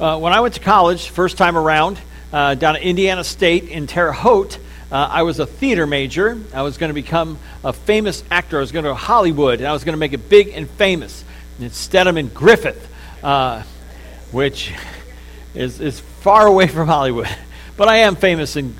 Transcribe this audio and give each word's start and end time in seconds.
Uh, 0.00 0.16
when 0.16 0.32
I 0.32 0.38
went 0.38 0.54
to 0.54 0.60
college, 0.60 1.08
first 1.08 1.36
time 1.38 1.56
around, 1.56 1.98
uh, 2.32 2.54
down 2.54 2.76
at 2.76 2.82
Indiana 2.82 3.24
State 3.24 3.64
in 3.64 3.88
Terre 3.88 4.12
Haute, 4.12 4.56
uh, 4.92 5.08
I 5.10 5.24
was 5.24 5.40
a 5.40 5.46
theater 5.46 5.88
major. 5.88 6.38
I 6.54 6.62
was 6.62 6.78
going 6.78 6.90
to 6.90 6.94
become 6.94 7.36
a 7.64 7.72
famous 7.72 8.22
actor. 8.30 8.58
I 8.58 8.60
was 8.60 8.70
going 8.70 8.84
to 8.84 8.90
go 8.90 8.94
to 8.94 9.00
Hollywood, 9.00 9.58
and 9.58 9.66
I 9.66 9.72
was 9.72 9.82
going 9.82 9.94
to 9.94 9.98
make 9.98 10.12
it 10.12 10.28
big 10.28 10.50
and 10.50 10.70
famous. 10.70 11.24
And 11.56 11.64
instead, 11.64 12.06
I'm 12.06 12.16
in 12.16 12.28
Griffith, 12.28 12.88
uh, 13.24 13.64
which 14.30 14.72
is, 15.56 15.80
is 15.80 15.98
far 15.98 16.46
away 16.46 16.68
from 16.68 16.86
Hollywood. 16.86 17.28
But 17.76 17.86
I 17.86 17.98
am 17.98 18.16
famous 18.16 18.56
in, 18.56 18.74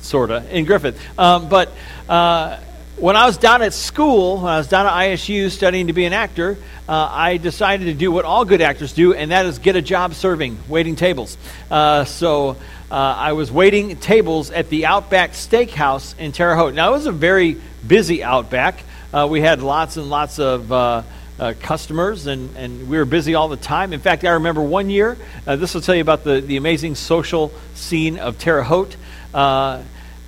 sort 0.00 0.32
of, 0.32 0.50
in 0.52 0.64
Griffith. 0.64 1.00
Um, 1.16 1.48
but 1.48 1.72
uh, 2.08 2.58
when 2.96 3.16
I 3.16 3.26
was 3.26 3.38
down 3.38 3.62
at 3.62 3.72
school, 3.72 4.42
when 4.42 4.52
I 4.52 4.58
was 4.58 4.68
down 4.68 4.86
at 4.86 4.92
ISU 4.92 5.50
studying 5.50 5.86
to 5.86 5.92
be 5.92 6.04
an 6.04 6.12
actor, 6.12 6.58
uh, 6.88 7.08
I 7.10 7.36
decided 7.38 7.86
to 7.86 7.94
do 7.94 8.12
what 8.12 8.24
all 8.24 8.44
good 8.44 8.60
actors 8.60 8.92
do, 8.92 9.14
and 9.14 9.30
that 9.30 9.46
is 9.46 9.58
get 9.58 9.76
a 9.76 9.82
job 9.82 10.14
serving, 10.14 10.58
waiting 10.68 10.94
tables. 10.94 11.38
Uh, 11.70 12.04
so 12.04 12.56
uh, 12.90 12.94
I 12.94 13.32
was 13.32 13.50
waiting 13.50 13.96
tables 13.96 14.50
at 14.50 14.68
the 14.68 14.86
Outback 14.86 15.32
Steakhouse 15.32 16.18
in 16.18 16.32
Terre 16.32 16.54
Haute. 16.54 16.74
Now, 16.74 16.90
it 16.90 16.92
was 16.92 17.06
a 17.06 17.12
very 17.12 17.60
busy 17.86 18.22
Outback. 18.22 18.82
Uh, 19.12 19.26
we 19.30 19.40
had 19.40 19.62
lots 19.62 19.96
and 19.96 20.10
lots 20.10 20.38
of 20.38 20.70
uh, 20.70 21.02
uh, 21.38 21.54
customers, 21.60 22.26
and, 22.26 22.54
and 22.56 22.88
we 22.88 22.98
were 22.98 23.04
busy 23.04 23.34
all 23.34 23.48
the 23.48 23.56
time. 23.56 23.92
In 23.92 24.00
fact, 24.00 24.24
I 24.24 24.30
remember 24.30 24.62
one 24.62 24.90
year, 24.90 25.16
uh, 25.46 25.56
this 25.56 25.74
will 25.74 25.80
tell 25.80 25.94
you 25.94 26.02
about 26.02 26.24
the, 26.24 26.40
the 26.40 26.56
amazing 26.56 26.94
social 26.94 27.52
scene 27.74 28.18
of 28.18 28.38
Terre 28.38 28.62
Haute. 28.62 28.96
Uh, 29.32 29.82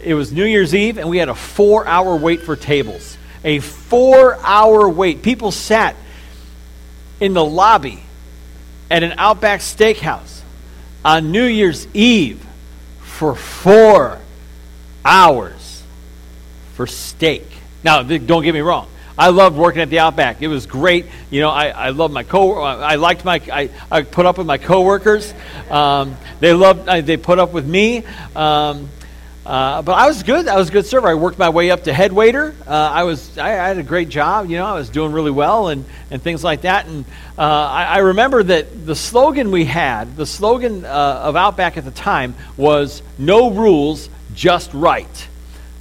it 0.05 0.15
was 0.15 0.33
New 0.33 0.45
Year's 0.45 0.75
Eve, 0.75 0.99
and 0.99 1.09
we 1.09 1.19
had 1.19 1.29
a 1.29 1.35
four 1.35 1.87
hour 1.87 2.17
wait 2.17 2.43
for 2.43 2.57
tables. 2.57 3.17
A 3.43 3.59
four 3.61 4.39
hour 4.43 4.89
wait. 4.89 5.23
People 5.23 5.51
sat 5.51 5.97
in 7.21 7.33
the 7.35 7.45
lobby 7.45 8.03
at 8.91 9.03
an 9.03 9.15
Outback 9.19 9.61
Steakhouse 9.61 10.41
on 11.05 11.33
New 11.33 11.45
Year's 11.45 11.87
Eve 11.95 12.45
for 13.01 13.35
four 13.35 14.19
hours 15.05 15.83
for 16.75 16.87
steak. 16.87 17.47
Now, 17.83 18.03
don't 18.03 18.43
get 18.43 18.55
me 18.55 18.61
wrong. 18.61 18.89
I 19.17 19.29
loved 19.29 19.57
working 19.57 19.81
at 19.81 19.91
the 19.91 20.01
Outback. 20.01 20.43
It 20.43 20.49
was 20.49 20.67
great. 20.67 21.07
You 21.31 21.41
know, 21.41 21.51
I, 21.51 21.69
I 21.69 21.89
loved 21.91 22.13
my 22.13 22.25
co. 22.25 22.59
I 22.61 22.97
liked 22.97 23.25
my. 23.25 23.41
I, 23.53 23.71
I 23.91 24.03
put 24.03 24.27
up 24.27 24.39
with 24.39 24.47
my 24.47 24.59
coworkers. 24.59 25.33
Um, 25.71 26.17
they 26.41 26.53
loved. 26.53 26.89
Uh, 26.89 27.01
they 27.01 27.17
put 27.17 27.39
up 27.39 27.53
with 27.53 27.67
me. 27.67 28.03
Um, 28.35 28.89
uh, 29.47 29.83
but 29.83 29.93
I 29.93 30.07
was 30.07 30.23
good. 30.23 30.49
I 30.49 30.57
was 30.57 30.71
a 30.71 30.73
good 30.73 30.87
server. 30.87 31.07
I 31.07 31.15
worked 31.15 31.39
my 31.39 31.51
way 31.51 31.71
up 31.71 31.85
to 31.85 31.93
head 31.93 32.13
waiter. 32.13 32.55
Uh, 32.67 32.71
I 32.71 33.03
was. 33.03 33.37
I, 33.37 33.51
I, 33.51 33.69
had 33.69 33.79
a 33.79 33.83
great 33.83 34.09
job. 34.09 34.49
You 34.49 34.57
know, 34.57 34.65
I 34.65 34.73
was 34.73 34.89
doing 34.89 35.13
really 35.13 35.31
well 35.31 35.69
and, 35.69 35.85
and 36.11 36.23
things 36.23 36.43
like 36.43 36.63
that. 36.63 36.87
And 36.87 37.05
uh, 37.37 37.43
I, 37.43 37.85
I, 37.85 37.99
remember 37.99 38.43
that 38.43 38.87
the 38.87 38.97
slogan 38.97 39.51
we 39.51 39.67
had, 39.67 40.17
the 40.17 40.25
slogan 40.25 40.87
uh, 40.87 40.89
of 40.89 41.37
Outback 41.37 41.77
at 41.77 41.85
the 41.85 41.91
time 41.91 42.35
was 42.57 43.03
"No 43.19 43.51
rules, 43.51 44.09
just 44.35 44.73
right." 44.73 45.29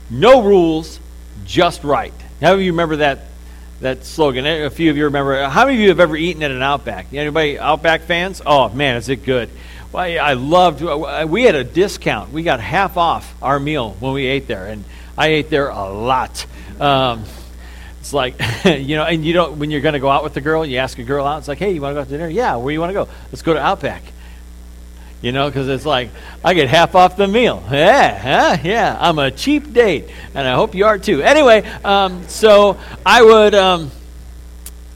No 0.10 0.44
rules, 0.44 1.00
just 1.46 1.86
right. 1.86 2.14
How 2.42 2.50
many 2.50 2.54
of 2.54 2.66
you 2.66 2.72
remember 2.74 2.98
that 2.98 3.28
that 3.80 4.04
slogan? 4.04 4.46
A 4.46 4.70
few 4.70 4.92
of 4.92 4.98
you 4.98 5.06
remember. 5.06 5.48
How 5.48 5.64
many 5.64 5.78
of 5.78 5.82
you 5.82 5.88
have 5.88 6.02
ever 6.02 6.18
eaten 6.18 6.44
at 6.44 6.52
an 6.52 6.62
Outback? 6.62 7.14
Anybody 7.14 7.58
Outback 7.58 8.02
fans? 8.02 8.42
Oh 8.46 8.68
man, 8.70 8.98
is 8.98 9.08
it 9.08 9.24
good? 9.24 9.50
I 9.96 10.34
loved. 10.34 10.82
We 11.30 11.44
had 11.44 11.56
a 11.56 11.64
discount. 11.64 12.32
We 12.32 12.44
got 12.44 12.60
half 12.60 12.98
off 12.98 13.34
our 13.42 13.60
meal 13.60 13.96
when 14.00 14.14
we 14.14 14.26
ate 14.26 14.48
there, 14.48 14.68
and 14.68 14.84
I 15.18 15.28
ate 15.28 15.50
there 15.50 15.70
a 15.70 15.90
lot. 15.90 16.46
Um, 16.80 17.24
it's 18.00 18.14
like 18.14 18.36
you 18.66 18.96
know, 18.96 19.04
and 19.04 19.24
you 19.24 19.34
don't 19.34 19.60
when 19.60 19.72
you're 19.72 19.82
going 19.82 19.94
to 19.94 20.00
go 20.00 20.10
out 20.10 20.24
with 20.24 20.34
the 20.34 20.42
girl, 20.42 20.66
you 20.66 20.78
ask 20.78 20.98
a 20.98 21.04
girl 21.04 21.26
out. 21.26 21.40
It's 21.40 21.48
like, 21.48 21.60
hey, 21.60 21.72
you 21.72 21.82
want 21.82 21.92
to 21.92 21.96
go 21.96 22.02
out 22.02 22.08
to 22.08 22.12
dinner? 22.12 22.28
Yeah, 22.28 22.56
where 22.58 22.74
you 22.74 22.80
want 22.80 22.90
to 22.90 22.94
go? 22.94 23.08
Let's 23.32 23.42
go 23.42 23.54
to 23.54 23.60
Outback. 23.60 24.04
You 25.22 25.32
know, 25.32 25.48
because 25.48 25.70
it's 25.70 25.86
like 25.86 26.10
I 26.44 26.54
get 26.54 26.68
half 26.68 26.96
off 26.96 27.16
the 27.16 27.28
meal. 27.28 27.64
Yeah, 27.72 28.56
huh? 28.56 28.62
yeah. 28.62 28.98
I'm 29.00 29.20
a 29.20 29.32
cheap 29.32 29.72
date, 29.72 30.10
and 30.36 30.46
I 30.46 30.56
hope 30.56 30.76
you 30.76 30.86
are 30.86 30.98
too. 30.98 31.22
Anyway, 31.22 31.66
um, 31.86 32.28
so 32.28 32.78
I 33.06 33.22
would. 33.22 33.56
Um, 33.56 33.92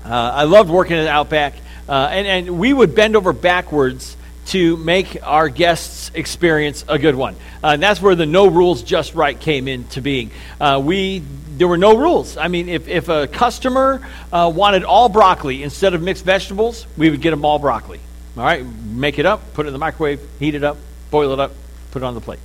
uh, 0.04 0.10
I 0.10 0.44
loved 0.44 0.70
working 0.70 0.98
at 0.98 1.08
Outback, 1.08 1.54
uh, 1.88 2.10
and 2.12 2.28
and 2.28 2.60
we 2.60 2.74
would 2.74 2.94
bend 2.94 3.16
over 3.16 3.32
backwards 3.32 4.17
to 4.48 4.78
make 4.78 5.18
our 5.24 5.50
guests' 5.50 6.12
experience 6.14 6.86
a 6.88 6.98
good 6.98 7.16
one. 7.16 7.36
Uh, 7.64 7.70
and 7.70 7.84
that's 7.84 8.02
where 8.02 8.16
the 8.16 8.26
no 8.26 8.48
rules, 8.48 8.84
just 8.84 9.14
right 9.14 9.40
came 9.40 9.68
into 9.68 10.02
being. 10.02 10.32
Uh, 10.60 10.82
we 10.84 11.22
there 11.58 11.68
were 11.68 11.78
no 11.78 11.98
rules. 11.98 12.38
I 12.38 12.50
mean, 12.50 12.70
if, 12.70 12.88
if 12.88 13.10
a 13.10 13.28
customer 13.28 14.08
uh, 14.32 14.52
wanted 14.54 14.84
all 14.84 15.10
broccoli 15.10 15.64
instead 15.64 15.96
of 15.96 16.02
mixed 16.02 16.24
vegetables, 16.24 16.86
we 16.98 17.10
would 17.10 17.22
get 17.22 17.32
them 17.32 17.44
all 17.44 17.58
broccoli. 17.58 18.00
All 18.38 18.44
right, 18.44 18.64
make 18.64 19.18
it 19.18 19.26
up, 19.26 19.54
put 19.56 19.66
it 19.66 19.70
in 19.70 19.74
the 19.74 19.80
microwave, 19.80 20.22
heat 20.40 20.54
it 20.54 20.64
up, 20.64 20.78
boil 21.10 21.34
it 21.34 21.40
up, 21.40 21.54
put 21.90 22.04
it 22.04 22.06
on 22.06 22.14
the 22.14 22.22
plate. 22.22 22.40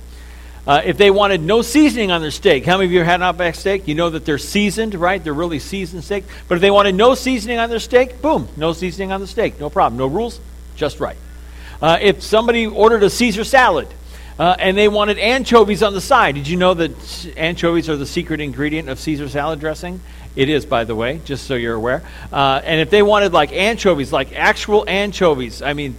Uh, 0.65 0.81
if 0.83 0.97
they 0.97 1.11
wanted 1.11 1.41
no 1.41 1.61
seasoning 1.61 2.09
on 2.09 2.21
their 2.21 2.31
steak, 2.31 2.65
how 2.65 2.77
many 2.77 2.85
of 2.85 2.91
you 2.93 3.03
had 3.03 3.15
an 3.15 3.23
Outback 3.23 3.55
steak? 3.55 3.87
You 3.87 3.95
know 3.95 4.09
that 4.09 4.25
they're 4.25 4.37
seasoned, 4.37 4.95
right? 4.95 5.21
They're 5.21 5.33
really 5.33 5.59
seasoned 5.59 6.05
steak. 6.05 6.23
But 6.47 6.55
if 6.55 6.61
they 6.61 6.71
wanted 6.71 6.95
no 6.95 7.15
seasoning 7.15 7.59
on 7.59 7.69
their 7.69 7.79
steak, 7.79 8.21
boom, 8.21 8.47
no 8.55 8.71
seasoning 8.71 9.11
on 9.11 9.19
the 9.19 9.27
steak. 9.27 9.59
No 9.59 9.69
problem. 9.69 9.99
No 9.99 10.07
rules, 10.07 10.39
just 10.75 11.01
right. 11.01 11.17
Uh, 11.83 11.99
if 12.01 12.23
somebody 12.23 12.65
ordered 12.65 13.03
a 13.03 13.09
Caesar 13.09 13.43
salad 13.43 13.89
uh, 14.39 14.55
and 14.57 14.77
they 14.77 14.87
wanted 14.87 15.19
anchovies 15.19 15.83
on 15.83 15.93
the 15.93 15.99
side, 15.99 16.33
did 16.33 16.47
you 16.47 16.55
know 16.55 16.73
that 16.73 17.33
anchovies 17.35 17.89
are 17.89 17.97
the 17.97 18.05
secret 18.05 18.39
ingredient 18.39 18.87
of 18.87 18.97
Caesar 18.99 19.27
salad 19.27 19.59
dressing? 19.59 19.99
It 20.33 20.47
is, 20.47 20.65
by 20.65 20.85
the 20.85 20.95
way, 20.95 21.19
just 21.25 21.45
so 21.45 21.55
you're 21.55 21.75
aware. 21.75 22.01
Uh, 22.31 22.61
and 22.63 22.79
if 22.79 22.89
they 22.89 23.03
wanted 23.03 23.33
like 23.33 23.51
anchovies, 23.51 24.13
like 24.13 24.31
actual 24.31 24.87
anchovies, 24.87 25.61
I 25.61 25.73
mean, 25.73 25.97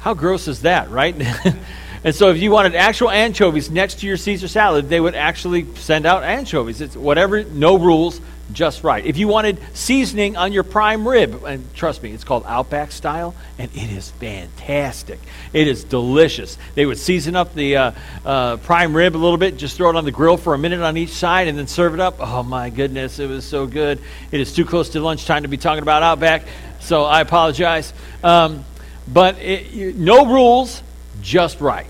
how 0.00 0.12
gross 0.12 0.48
is 0.48 0.60
that, 0.62 0.90
right? 0.90 1.16
and 2.04 2.14
so 2.14 2.28
if 2.28 2.36
you 2.36 2.50
wanted 2.50 2.74
actual 2.74 3.08
anchovies 3.08 3.70
next 3.70 4.00
to 4.00 4.06
your 4.06 4.18
Caesar 4.18 4.48
salad, 4.48 4.90
they 4.90 5.00
would 5.00 5.14
actually 5.14 5.64
send 5.76 6.04
out 6.04 6.24
anchovies. 6.24 6.82
It's 6.82 6.94
whatever, 6.94 7.42
no 7.42 7.78
rules, 7.78 8.20
just 8.52 8.84
right. 8.84 9.04
If 9.04 9.16
you 9.16 9.28
wanted 9.28 9.58
seasoning 9.74 10.36
on 10.36 10.52
your 10.52 10.62
prime 10.62 11.06
rib, 11.06 11.44
and 11.44 11.72
trust 11.74 12.02
me, 12.02 12.12
it's 12.12 12.24
called 12.24 12.44
Outback 12.46 12.92
style, 12.92 13.34
and 13.58 13.70
it 13.74 13.90
is 13.90 14.10
fantastic. 14.10 15.18
It 15.52 15.68
is 15.68 15.84
delicious. 15.84 16.58
They 16.74 16.86
would 16.86 16.98
season 16.98 17.36
up 17.36 17.54
the 17.54 17.76
uh, 17.76 17.92
uh, 18.24 18.56
prime 18.58 18.94
rib 18.94 19.16
a 19.16 19.18
little 19.18 19.36
bit, 19.38 19.56
just 19.56 19.76
throw 19.76 19.90
it 19.90 19.96
on 19.96 20.04
the 20.04 20.12
grill 20.12 20.36
for 20.36 20.54
a 20.54 20.58
minute 20.58 20.80
on 20.80 20.96
each 20.96 21.10
side, 21.10 21.48
and 21.48 21.58
then 21.58 21.66
serve 21.66 21.94
it 21.94 22.00
up. 22.00 22.16
Oh 22.20 22.42
my 22.42 22.70
goodness, 22.70 23.18
it 23.18 23.28
was 23.28 23.44
so 23.44 23.66
good. 23.66 24.00
It 24.30 24.40
is 24.40 24.52
too 24.52 24.64
close 24.64 24.90
to 24.90 25.00
lunchtime 25.00 25.42
to 25.42 25.48
be 25.48 25.56
talking 25.56 25.82
about 25.82 26.02
Outback, 26.02 26.42
so 26.80 27.04
I 27.04 27.20
apologize. 27.20 27.92
Um, 28.22 28.64
but 29.06 29.38
it, 29.38 29.96
no 29.96 30.26
rules, 30.26 30.82
just 31.20 31.60
right. 31.60 31.86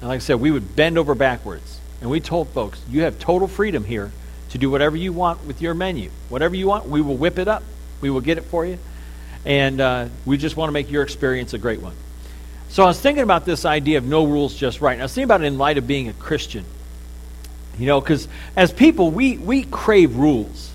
And 0.00 0.08
like 0.08 0.16
I 0.16 0.20
said, 0.20 0.40
we 0.40 0.50
would 0.50 0.74
bend 0.74 0.98
over 0.98 1.14
backwards, 1.14 1.80
and 2.00 2.10
we 2.10 2.20
told 2.20 2.48
folks, 2.48 2.82
you 2.90 3.02
have 3.02 3.18
total 3.18 3.48
freedom 3.48 3.84
here 3.84 4.10
to 4.52 4.58
do 4.58 4.70
whatever 4.70 4.96
you 4.96 5.14
want 5.14 5.44
with 5.46 5.62
your 5.62 5.72
menu. 5.72 6.10
Whatever 6.28 6.54
you 6.54 6.66
want, 6.66 6.86
we 6.86 7.00
will 7.00 7.16
whip 7.16 7.38
it 7.38 7.48
up. 7.48 7.62
We 8.02 8.10
will 8.10 8.20
get 8.20 8.36
it 8.36 8.42
for 8.42 8.66
you. 8.66 8.78
And 9.46 9.80
uh, 9.80 10.08
we 10.26 10.36
just 10.36 10.56
want 10.56 10.68
to 10.68 10.72
make 10.72 10.90
your 10.90 11.02
experience 11.02 11.54
a 11.54 11.58
great 11.58 11.80
one. 11.80 11.94
So 12.68 12.84
I 12.84 12.86
was 12.86 13.00
thinking 13.00 13.22
about 13.22 13.46
this 13.46 13.64
idea 13.64 13.96
of 13.96 14.04
no 14.04 14.24
rules, 14.24 14.54
just 14.54 14.82
right. 14.82 14.92
And 14.92 15.00
I 15.00 15.04
was 15.06 15.14
thinking 15.14 15.24
about 15.24 15.42
it 15.42 15.46
in 15.46 15.56
light 15.56 15.78
of 15.78 15.86
being 15.86 16.08
a 16.08 16.12
Christian. 16.12 16.66
You 17.78 17.86
know, 17.86 18.00
because 18.00 18.28
as 18.54 18.72
people, 18.72 19.10
we, 19.10 19.38
we 19.38 19.64
crave 19.64 20.16
rules. 20.16 20.70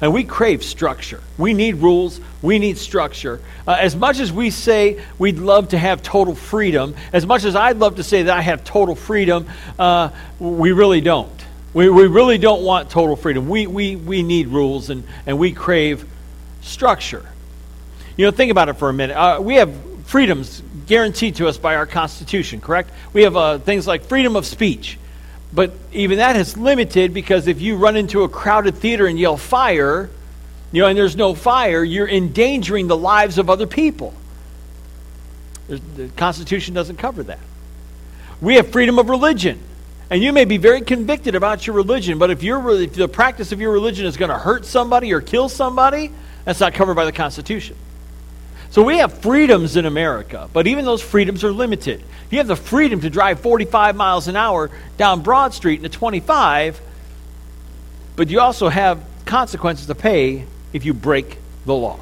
And 0.00 0.12
we 0.12 0.24
crave 0.24 0.64
structure. 0.64 1.20
We 1.38 1.54
need 1.54 1.76
rules. 1.76 2.20
We 2.42 2.58
need 2.58 2.76
structure. 2.76 3.40
Uh, 3.68 3.76
as 3.78 3.94
much 3.94 4.18
as 4.18 4.32
we 4.32 4.50
say 4.50 5.00
we'd 5.16 5.38
love 5.38 5.68
to 5.68 5.78
have 5.78 6.02
total 6.02 6.34
freedom, 6.34 6.96
as 7.12 7.24
much 7.24 7.44
as 7.44 7.54
I'd 7.54 7.76
love 7.76 7.96
to 7.96 8.02
say 8.02 8.24
that 8.24 8.36
I 8.36 8.40
have 8.40 8.64
total 8.64 8.96
freedom, 8.96 9.46
uh, 9.78 10.10
we 10.40 10.72
really 10.72 11.00
don't. 11.00 11.41
We, 11.74 11.88
we 11.88 12.06
really 12.06 12.38
don't 12.38 12.62
want 12.62 12.90
total 12.90 13.16
freedom. 13.16 13.48
We, 13.48 13.66
we, 13.66 13.96
we 13.96 14.22
need 14.22 14.48
rules 14.48 14.90
and, 14.90 15.04
and 15.26 15.38
we 15.38 15.52
crave 15.52 16.06
structure. 16.60 17.26
You 18.16 18.26
know, 18.26 18.30
think 18.30 18.50
about 18.50 18.68
it 18.68 18.74
for 18.74 18.88
a 18.88 18.92
minute. 18.92 19.16
Uh, 19.16 19.40
we 19.40 19.54
have 19.54 19.74
freedoms 20.04 20.62
guaranteed 20.86 21.36
to 21.36 21.48
us 21.48 21.56
by 21.56 21.76
our 21.76 21.86
Constitution, 21.86 22.60
correct? 22.60 22.90
We 23.14 23.22
have 23.22 23.36
uh, 23.36 23.58
things 23.58 23.86
like 23.86 24.04
freedom 24.04 24.36
of 24.36 24.44
speech. 24.44 24.98
But 25.54 25.72
even 25.92 26.18
that 26.18 26.36
is 26.36 26.56
limited 26.56 27.14
because 27.14 27.46
if 27.46 27.60
you 27.60 27.76
run 27.76 27.96
into 27.96 28.22
a 28.22 28.28
crowded 28.28 28.76
theater 28.76 29.06
and 29.06 29.18
yell 29.18 29.36
fire, 29.36 30.10
you 30.72 30.82
know, 30.82 30.88
and 30.88 30.96
there's 30.96 31.16
no 31.16 31.34
fire, 31.34 31.84
you're 31.84 32.08
endangering 32.08 32.88
the 32.88 32.96
lives 32.96 33.38
of 33.38 33.50
other 33.50 33.66
people. 33.66 34.14
The 35.68 36.08
Constitution 36.16 36.74
doesn't 36.74 36.96
cover 36.96 37.22
that. 37.24 37.38
We 38.40 38.56
have 38.56 38.70
freedom 38.70 38.98
of 38.98 39.08
religion. 39.08 39.60
And 40.12 40.22
you 40.22 40.34
may 40.34 40.44
be 40.44 40.58
very 40.58 40.82
convicted 40.82 41.34
about 41.34 41.66
your 41.66 41.74
religion, 41.74 42.18
but 42.18 42.28
if, 42.28 42.44
if 42.44 42.92
the 42.92 43.08
practice 43.08 43.50
of 43.50 43.62
your 43.62 43.72
religion 43.72 44.04
is 44.04 44.18
going 44.18 44.28
to 44.28 44.36
hurt 44.36 44.66
somebody 44.66 45.10
or 45.14 45.22
kill 45.22 45.48
somebody, 45.48 46.12
that's 46.44 46.60
not 46.60 46.74
covered 46.74 46.96
by 46.96 47.06
the 47.06 47.12
Constitution. 47.12 47.76
So 48.68 48.82
we 48.82 48.98
have 48.98 49.20
freedoms 49.20 49.74
in 49.74 49.86
America, 49.86 50.50
but 50.52 50.66
even 50.66 50.84
those 50.84 51.00
freedoms 51.00 51.44
are 51.44 51.50
limited. 51.50 52.02
You 52.30 52.36
have 52.36 52.46
the 52.46 52.56
freedom 52.56 53.00
to 53.00 53.08
drive 53.08 53.40
45 53.40 53.96
miles 53.96 54.28
an 54.28 54.36
hour 54.36 54.70
down 54.98 55.22
Broad 55.22 55.54
Street 55.54 55.80
in 55.80 55.86
a 55.86 55.88
25, 55.88 56.78
but 58.14 58.28
you 58.28 58.40
also 58.40 58.68
have 58.68 59.02
consequences 59.24 59.86
to 59.86 59.94
pay 59.94 60.44
if 60.74 60.84
you 60.84 60.92
break 60.92 61.38
the 61.64 61.74
law. 61.74 61.98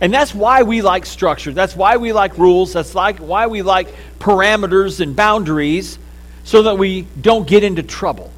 And 0.00 0.12
that's 0.12 0.34
why 0.34 0.64
we 0.64 0.82
like 0.82 1.06
structure. 1.06 1.52
That's 1.52 1.76
why 1.76 1.98
we 1.98 2.12
like 2.12 2.36
rules. 2.36 2.72
That's 2.72 2.96
like 2.96 3.18
why 3.18 3.46
we 3.46 3.62
like 3.62 3.94
parameters 4.18 5.00
and 5.00 5.14
boundaries 5.14 6.00
so 6.48 6.62
that 6.62 6.78
we 6.78 7.02
don't 7.20 7.46
get 7.46 7.62
into 7.62 7.82
trouble. 7.82 8.32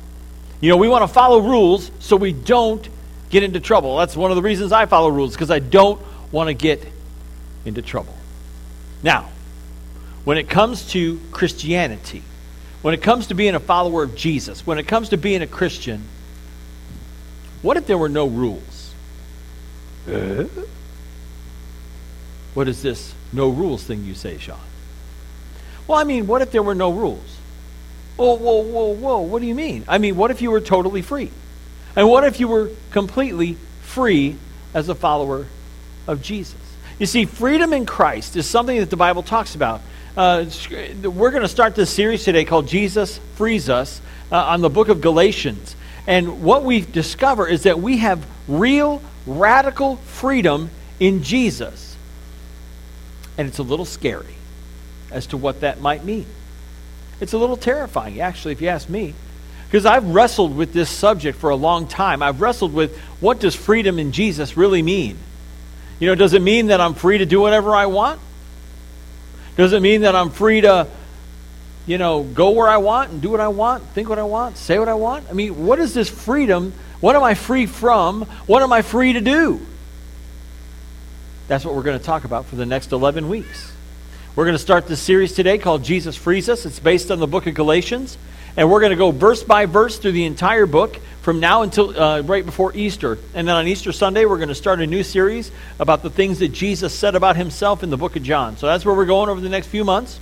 You 0.60 0.68
know, 0.68 0.76
we 0.76 0.88
want 0.88 1.02
to 1.02 1.06
follow 1.06 1.38
rules 1.38 1.92
so 2.00 2.16
we 2.16 2.32
don't 2.32 2.88
get 3.30 3.44
into 3.44 3.60
trouble. 3.60 3.98
That's 3.98 4.16
one 4.16 4.32
of 4.32 4.34
the 4.34 4.42
reasons 4.42 4.72
I 4.72 4.86
follow 4.86 5.10
rules 5.10 5.32
because 5.32 5.48
I 5.48 5.60
don't 5.60 6.02
want 6.32 6.48
to 6.48 6.54
get 6.54 6.84
into 7.64 7.82
trouble. 7.82 8.16
Now, 9.04 9.30
when 10.24 10.38
it 10.38 10.48
comes 10.48 10.90
to 10.90 11.20
Christianity, 11.30 12.24
when 12.82 12.94
it 12.94 13.00
comes 13.00 13.28
to 13.28 13.34
being 13.34 13.54
a 13.54 13.60
follower 13.60 14.02
of 14.02 14.16
Jesus, 14.16 14.66
when 14.66 14.78
it 14.78 14.88
comes 14.88 15.10
to 15.10 15.16
being 15.16 15.40
a 15.40 15.46
Christian, 15.46 16.02
what 17.62 17.76
if 17.76 17.86
there 17.86 17.96
were 17.96 18.08
no 18.08 18.26
rules? 18.26 18.92
Uh? 20.08 20.46
What 22.54 22.66
is 22.66 22.82
this 22.82 23.14
no 23.32 23.50
rules 23.50 23.84
thing 23.84 24.02
you 24.02 24.16
say, 24.16 24.36
Sean? 24.38 24.58
Well, 25.86 25.96
I 25.96 26.02
mean, 26.02 26.26
what 26.26 26.42
if 26.42 26.50
there 26.50 26.64
were 26.64 26.74
no 26.74 26.90
rules? 26.90 27.36
Whoa, 28.20 28.34
whoa, 28.34 28.60
whoa, 28.60 28.92
whoa. 28.92 29.20
What 29.22 29.40
do 29.40 29.46
you 29.46 29.54
mean? 29.54 29.82
I 29.88 29.96
mean, 29.96 30.14
what 30.14 30.30
if 30.30 30.42
you 30.42 30.50
were 30.50 30.60
totally 30.60 31.00
free? 31.00 31.30
And 31.96 32.06
what 32.06 32.22
if 32.24 32.38
you 32.38 32.48
were 32.48 32.68
completely 32.90 33.56
free 33.80 34.36
as 34.74 34.90
a 34.90 34.94
follower 34.94 35.46
of 36.06 36.20
Jesus? 36.20 36.60
You 36.98 37.06
see, 37.06 37.24
freedom 37.24 37.72
in 37.72 37.86
Christ 37.86 38.36
is 38.36 38.46
something 38.46 38.78
that 38.78 38.90
the 38.90 38.96
Bible 38.98 39.22
talks 39.22 39.54
about. 39.54 39.80
Uh, 40.18 40.44
we're 41.02 41.30
going 41.30 41.44
to 41.44 41.48
start 41.48 41.74
this 41.74 41.88
series 41.88 42.22
today 42.22 42.44
called 42.44 42.68
Jesus 42.68 43.18
Frees 43.36 43.70
Us 43.70 44.02
uh, 44.30 44.36
on 44.36 44.60
the 44.60 44.68
book 44.68 44.90
of 44.90 45.00
Galatians. 45.00 45.74
And 46.06 46.42
what 46.42 46.62
we 46.62 46.82
discover 46.82 47.48
is 47.48 47.62
that 47.62 47.80
we 47.80 47.96
have 47.96 48.26
real, 48.46 49.00
radical 49.24 49.96
freedom 49.96 50.68
in 50.98 51.22
Jesus. 51.22 51.96
And 53.38 53.48
it's 53.48 53.60
a 53.60 53.62
little 53.62 53.86
scary 53.86 54.34
as 55.10 55.28
to 55.28 55.38
what 55.38 55.62
that 55.62 55.80
might 55.80 56.04
mean. 56.04 56.26
It's 57.20 57.32
a 57.32 57.38
little 57.38 57.56
terrifying, 57.56 58.20
actually, 58.20 58.52
if 58.52 58.62
you 58.62 58.68
ask 58.68 58.88
me. 58.88 59.14
Because 59.66 59.86
I've 59.86 60.06
wrestled 60.06 60.56
with 60.56 60.72
this 60.72 60.90
subject 60.90 61.38
for 61.38 61.50
a 61.50 61.56
long 61.56 61.86
time. 61.86 62.22
I've 62.22 62.40
wrestled 62.40 62.74
with 62.74 62.96
what 63.20 63.38
does 63.38 63.54
freedom 63.54 63.98
in 63.98 64.10
Jesus 64.10 64.56
really 64.56 64.82
mean? 64.82 65.16
You 66.00 66.08
know, 66.08 66.14
does 66.14 66.32
it 66.32 66.42
mean 66.42 66.68
that 66.68 66.80
I'm 66.80 66.94
free 66.94 67.18
to 67.18 67.26
do 67.26 67.40
whatever 67.40 67.76
I 67.76 67.86
want? 67.86 68.20
Does 69.56 69.72
it 69.72 69.80
mean 69.80 70.00
that 70.00 70.16
I'm 70.16 70.30
free 70.30 70.62
to, 70.62 70.88
you 71.86 71.98
know, 71.98 72.22
go 72.22 72.50
where 72.50 72.68
I 72.68 72.78
want 72.78 73.10
and 73.10 73.20
do 73.20 73.30
what 73.30 73.40
I 73.40 73.48
want, 73.48 73.84
think 73.88 74.08
what 74.08 74.18
I 74.18 74.24
want, 74.24 74.56
say 74.56 74.78
what 74.78 74.88
I 74.88 74.94
want? 74.94 75.26
I 75.28 75.34
mean, 75.34 75.66
what 75.66 75.78
is 75.78 75.92
this 75.92 76.08
freedom? 76.08 76.72
What 77.00 77.14
am 77.14 77.22
I 77.22 77.34
free 77.34 77.66
from? 77.66 78.22
What 78.46 78.62
am 78.62 78.72
I 78.72 78.82
free 78.82 79.12
to 79.12 79.20
do? 79.20 79.60
That's 81.46 81.64
what 81.64 81.74
we're 81.74 81.82
going 81.82 81.98
to 81.98 82.04
talk 82.04 82.24
about 82.24 82.46
for 82.46 82.56
the 82.56 82.66
next 82.66 82.92
11 82.92 83.28
weeks. 83.28 83.69
We're 84.36 84.44
going 84.44 84.54
to 84.54 84.60
start 84.60 84.86
this 84.86 85.00
series 85.00 85.32
today 85.32 85.58
called 85.58 85.82
Jesus 85.82 86.14
Frees 86.14 86.48
Us. 86.48 86.64
It's 86.64 86.78
based 86.78 87.10
on 87.10 87.18
the 87.18 87.26
book 87.26 87.48
of 87.48 87.54
Galatians. 87.54 88.16
And 88.56 88.70
we're 88.70 88.78
going 88.78 88.90
to 88.90 88.96
go 88.96 89.10
verse 89.10 89.42
by 89.42 89.66
verse 89.66 89.98
through 89.98 90.12
the 90.12 90.24
entire 90.24 90.66
book 90.66 91.00
from 91.22 91.40
now 91.40 91.62
until 91.62 92.00
uh, 92.00 92.20
right 92.20 92.46
before 92.46 92.72
Easter. 92.76 93.18
And 93.34 93.48
then 93.48 93.56
on 93.56 93.66
Easter 93.66 93.90
Sunday, 93.90 94.26
we're 94.26 94.36
going 94.36 94.48
to 94.48 94.54
start 94.54 94.80
a 94.80 94.86
new 94.86 95.02
series 95.02 95.50
about 95.80 96.04
the 96.04 96.10
things 96.10 96.38
that 96.38 96.50
Jesus 96.50 96.94
said 96.94 97.16
about 97.16 97.34
himself 97.34 97.82
in 97.82 97.90
the 97.90 97.96
book 97.96 98.14
of 98.14 98.22
John. 98.22 98.56
So 98.56 98.68
that's 98.68 98.84
where 98.84 98.94
we're 98.94 99.04
going 99.04 99.30
over 99.30 99.40
the 99.40 99.48
next 99.48 99.66
few 99.66 99.84
months. 99.84 100.20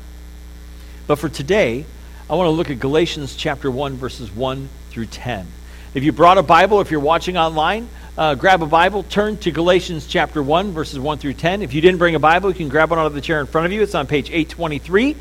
But 1.06 1.18
for 1.18 1.28
today, 1.28 1.84
I 2.30 2.34
want 2.34 2.46
to 2.46 2.52
look 2.52 2.70
at 2.70 2.78
Galatians 2.78 3.36
chapter 3.36 3.70
1, 3.70 3.96
verses 3.96 4.34
1 4.34 4.70
through 4.88 5.06
10. 5.06 5.46
If 5.94 6.04
you 6.04 6.12
brought 6.12 6.36
a 6.36 6.42
Bible, 6.42 6.82
if 6.82 6.90
you're 6.90 7.00
watching 7.00 7.38
online, 7.38 7.88
uh, 8.18 8.34
grab 8.34 8.62
a 8.62 8.66
Bible, 8.66 9.04
turn 9.04 9.38
to 9.38 9.50
Galatians 9.50 10.06
chapter 10.06 10.42
1, 10.42 10.72
verses 10.72 10.98
1 10.98 11.16
through 11.16 11.32
10. 11.32 11.62
If 11.62 11.72
you 11.72 11.80
didn't 11.80 11.96
bring 11.96 12.14
a 12.14 12.18
Bible, 12.18 12.50
you 12.50 12.56
can 12.56 12.68
grab 12.68 12.90
one 12.90 12.98
out 12.98 13.06
of 13.06 13.14
the 13.14 13.22
chair 13.22 13.40
in 13.40 13.46
front 13.46 13.64
of 13.64 13.72
you. 13.72 13.80
It's 13.80 13.94
on 13.94 14.06
page 14.06 14.28
823. 14.28 15.16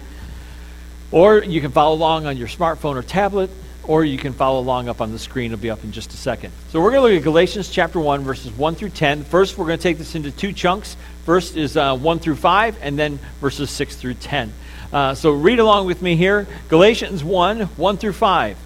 Or 1.12 1.42
you 1.42 1.62
can 1.62 1.72
follow 1.72 1.96
along 1.96 2.26
on 2.26 2.36
your 2.36 2.50
smartphone 2.50 2.98
or 2.98 3.02
tablet, 3.02 3.50
or 3.86 4.04
you 4.04 4.18
can 4.18 4.34
follow 4.34 4.60
along 4.60 4.90
up 4.90 5.00
on 5.00 5.14
the 5.14 5.20
screen. 5.20 5.54
It'll 5.54 5.62
be 5.62 5.70
up 5.70 5.86
in 5.86 5.94
just 5.94 6.14
a 6.14 6.18
second. 6.18 6.52
So 6.72 6.82
we're 6.82 6.92
going 6.92 7.02
to 7.02 7.14
look 7.14 7.18
at 7.18 7.24
Galatians 7.24 7.70
chapter 7.70 8.02
1, 8.02 8.24
verses 8.26 8.52
1 8.52 8.76
through 8.76 8.90
10. 8.90 9.24
First, 9.24 9.58
we're 9.58 9.68
going 9.68 9.80
to 9.80 9.84
take 9.84 9.98
this 9.98 10.16
into 10.16 10.32
two 10.32 10.52
chunks. 10.52 10.98
First 11.24 11.56
is 11.56 11.78
uh, 11.78 11.96
1 11.96 12.20
through 12.20 12.36
5, 12.36 12.80
and 12.82 13.00
then 13.00 13.20
verses 13.40 13.70
6 13.70 13.96
through 13.96 14.16
10. 14.16 14.52
Uh, 14.92 15.16
so 15.16 15.32
read 15.32 15.60
along 15.60 15.86
with 15.86 16.02
me 16.02 16.18
here 16.18 16.46
Galatians 16.68 17.24
1, 17.24 17.62
1 17.62 17.98
through 17.98 18.14
5. 18.14 18.58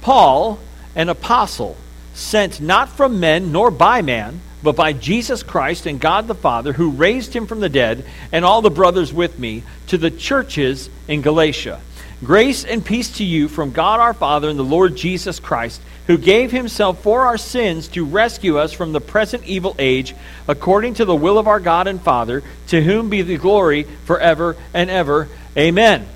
Paul, 0.00 0.60
an 0.94 1.08
apostle 1.08 1.76
sent 2.14 2.60
not 2.60 2.88
from 2.90 3.20
men 3.20 3.52
nor 3.52 3.70
by 3.70 4.02
man, 4.02 4.40
but 4.62 4.76
by 4.76 4.92
Jesus 4.92 5.42
Christ 5.42 5.86
and 5.86 6.00
God 6.00 6.26
the 6.26 6.34
Father, 6.34 6.72
who 6.72 6.90
raised 6.90 7.34
him 7.34 7.46
from 7.46 7.60
the 7.60 7.68
dead, 7.68 8.04
and 8.30 8.44
all 8.44 8.62
the 8.62 8.70
brothers 8.70 9.12
with 9.12 9.38
me, 9.38 9.62
to 9.86 9.96
the 9.96 10.10
churches 10.10 10.90
in 11.08 11.22
Galatia. 11.22 11.80
Grace 12.22 12.64
and 12.64 12.84
peace 12.84 13.16
to 13.16 13.24
you 13.24 13.48
from 13.48 13.72
God 13.72 14.00
our 14.00 14.12
Father 14.12 14.50
and 14.50 14.58
the 14.58 14.64
Lord 14.64 14.96
Jesus 14.96 15.40
Christ, 15.40 15.80
who 16.06 16.18
gave 16.18 16.50
himself 16.50 17.02
for 17.02 17.24
our 17.24 17.38
sins 17.38 17.88
to 17.88 18.04
rescue 18.04 18.58
us 18.58 18.72
from 18.72 18.92
the 18.92 19.00
present 19.00 19.44
evil 19.46 19.74
age, 19.78 20.14
according 20.46 20.94
to 20.94 21.06
the 21.06 21.16
will 21.16 21.38
of 21.38 21.48
our 21.48 21.60
God 21.60 21.86
and 21.86 22.00
Father, 22.00 22.42
to 22.68 22.82
whom 22.82 23.08
be 23.08 23.22
the 23.22 23.38
glory 23.38 23.84
forever 24.04 24.56
and 24.74 24.90
ever. 24.90 25.28
Amen. 25.56 26.06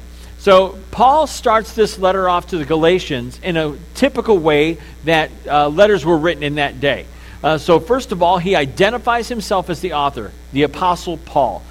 So, 0.44 0.78
Paul 0.90 1.26
starts 1.26 1.72
this 1.72 1.98
letter 1.98 2.28
off 2.28 2.48
to 2.48 2.58
the 2.58 2.66
Galatians 2.66 3.40
in 3.42 3.56
a 3.56 3.78
typical 3.94 4.36
way 4.36 4.76
that 5.04 5.30
uh, 5.48 5.70
letters 5.70 6.04
were 6.04 6.18
written 6.18 6.42
in 6.42 6.56
that 6.56 6.80
day. 6.80 7.06
Uh, 7.42 7.56
so, 7.56 7.80
first 7.80 8.12
of 8.12 8.22
all, 8.22 8.36
he 8.36 8.54
identifies 8.54 9.26
himself 9.26 9.70
as 9.70 9.80
the 9.80 9.94
author, 9.94 10.32
the 10.52 10.64
Apostle 10.64 11.16
Paul. 11.16 11.62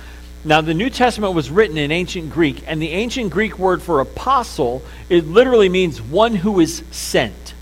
Now, 0.44 0.62
the 0.62 0.74
New 0.74 0.90
Testament 0.90 1.36
was 1.36 1.52
written 1.52 1.78
in 1.78 1.92
ancient 1.92 2.31
Greek, 2.31 2.64
and 2.66 2.81
the 2.81 2.90
ancient 2.90 3.30
Greek 3.30 3.60
word 3.60 3.80
for 3.84 4.00
apostle, 4.00 4.81
it 5.08 5.28
literally 5.28 5.69
means 5.69 6.02
one 6.02 6.34
who 6.34 6.60
is 6.60 6.84
sent. 6.90 7.54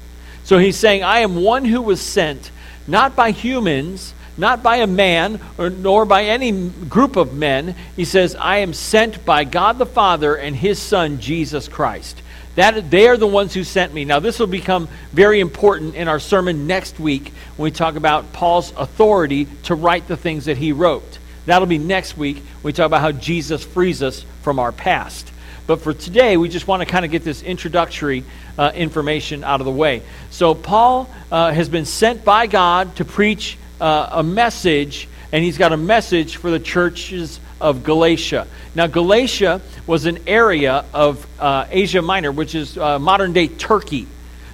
So 0.45 0.59
he's 0.59 0.77
saying, 0.77 1.03
I 1.03 1.19
am 1.19 1.35
one 1.35 1.65
who 1.65 1.81
was 1.81 1.99
sent, 1.99 2.51
not 2.87 3.17
by 3.17 3.31
humans, 3.31 4.13
not 4.41 4.63
by 4.63 4.77
a 4.77 4.87
man 4.87 5.39
or, 5.59 5.69
nor 5.69 6.03
by 6.03 6.23
any 6.23 6.69
group 6.69 7.15
of 7.15 7.35
men. 7.35 7.75
He 7.95 8.05
says, 8.05 8.35
I 8.35 8.57
am 8.57 8.73
sent 8.73 9.23
by 9.23 9.43
God 9.43 9.77
the 9.77 9.85
Father 9.85 10.35
and 10.35 10.55
his 10.55 10.79
Son, 10.79 11.19
Jesus 11.19 11.67
Christ. 11.67 12.19
That, 12.55 12.89
they 12.89 13.07
are 13.07 13.17
the 13.17 13.27
ones 13.27 13.53
who 13.53 13.63
sent 13.63 13.93
me. 13.93 14.03
Now, 14.03 14.19
this 14.19 14.39
will 14.39 14.47
become 14.47 14.89
very 15.13 15.39
important 15.39 15.93
in 15.93 16.07
our 16.07 16.19
sermon 16.19 16.65
next 16.65 16.99
week 16.99 17.31
when 17.55 17.65
we 17.65 17.71
talk 17.71 17.95
about 17.95 18.33
Paul's 18.33 18.73
authority 18.75 19.45
to 19.65 19.75
write 19.75 20.07
the 20.07 20.17
things 20.17 20.45
that 20.45 20.57
he 20.57 20.71
wrote. 20.71 21.19
That'll 21.45 21.67
be 21.67 21.77
next 21.77 22.17
week 22.17 22.37
when 22.37 22.63
we 22.63 22.73
talk 22.73 22.87
about 22.87 23.01
how 23.01 23.11
Jesus 23.11 23.63
frees 23.63 24.01
us 24.01 24.25
from 24.41 24.57
our 24.57 24.71
past. 24.71 25.31
But 25.67 25.81
for 25.81 25.93
today, 25.93 26.35
we 26.35 26.49
just 26.49 26.67
want 26.67 26.81
to 26.81 26.87
kind 26.87 27.05
of 27.05 27.11
get 27.11 27.23
this 27.23 27.43
introductory 27.43 28.23
uh, 28.57 28.71
information 28.73 29.43
out 29.43 29.61
of 29.61 29.65
the 29.65 29.71
way. 29.71 30.01
So, 30.31 30.55
Paul 30.55 31.07
uh, 31.31 31.51
has 31.51 31.69
been 31.69 31.85
sent 31.85 32.25
by 32.25 32.47
God 32.47 32.95
to 32.95 33.05
preach 33.05 33.59
uh, 33.81 34.09
a 34.13 34.23
message, 34.23 35.09
and 35.31 35.43
he's 35.43 35.57
got 35.57 35.73
a 35.73 35.77
message 35.77 36.37
for 36.37 36.51
the 36.51 36.59
churches 36.59 37.39
of 37.59 37.83
Galatia. 37.83 38.47
Now, 38.75 38.87
Galatia 38.87 39.61
was 39.87 40.05
an 40.05 40.19
area 40.27 40.85
of 40.93 41.25
uh, 41.39 41.65
Asia 41.69 42.01
Minor, 42.01 42.31
which 42.31 42.55
is 42.55 42.77
uh, 42.77 42.99
modern 42.99 43.33
day 43.33 43.47
Turkey. 43.47 44.07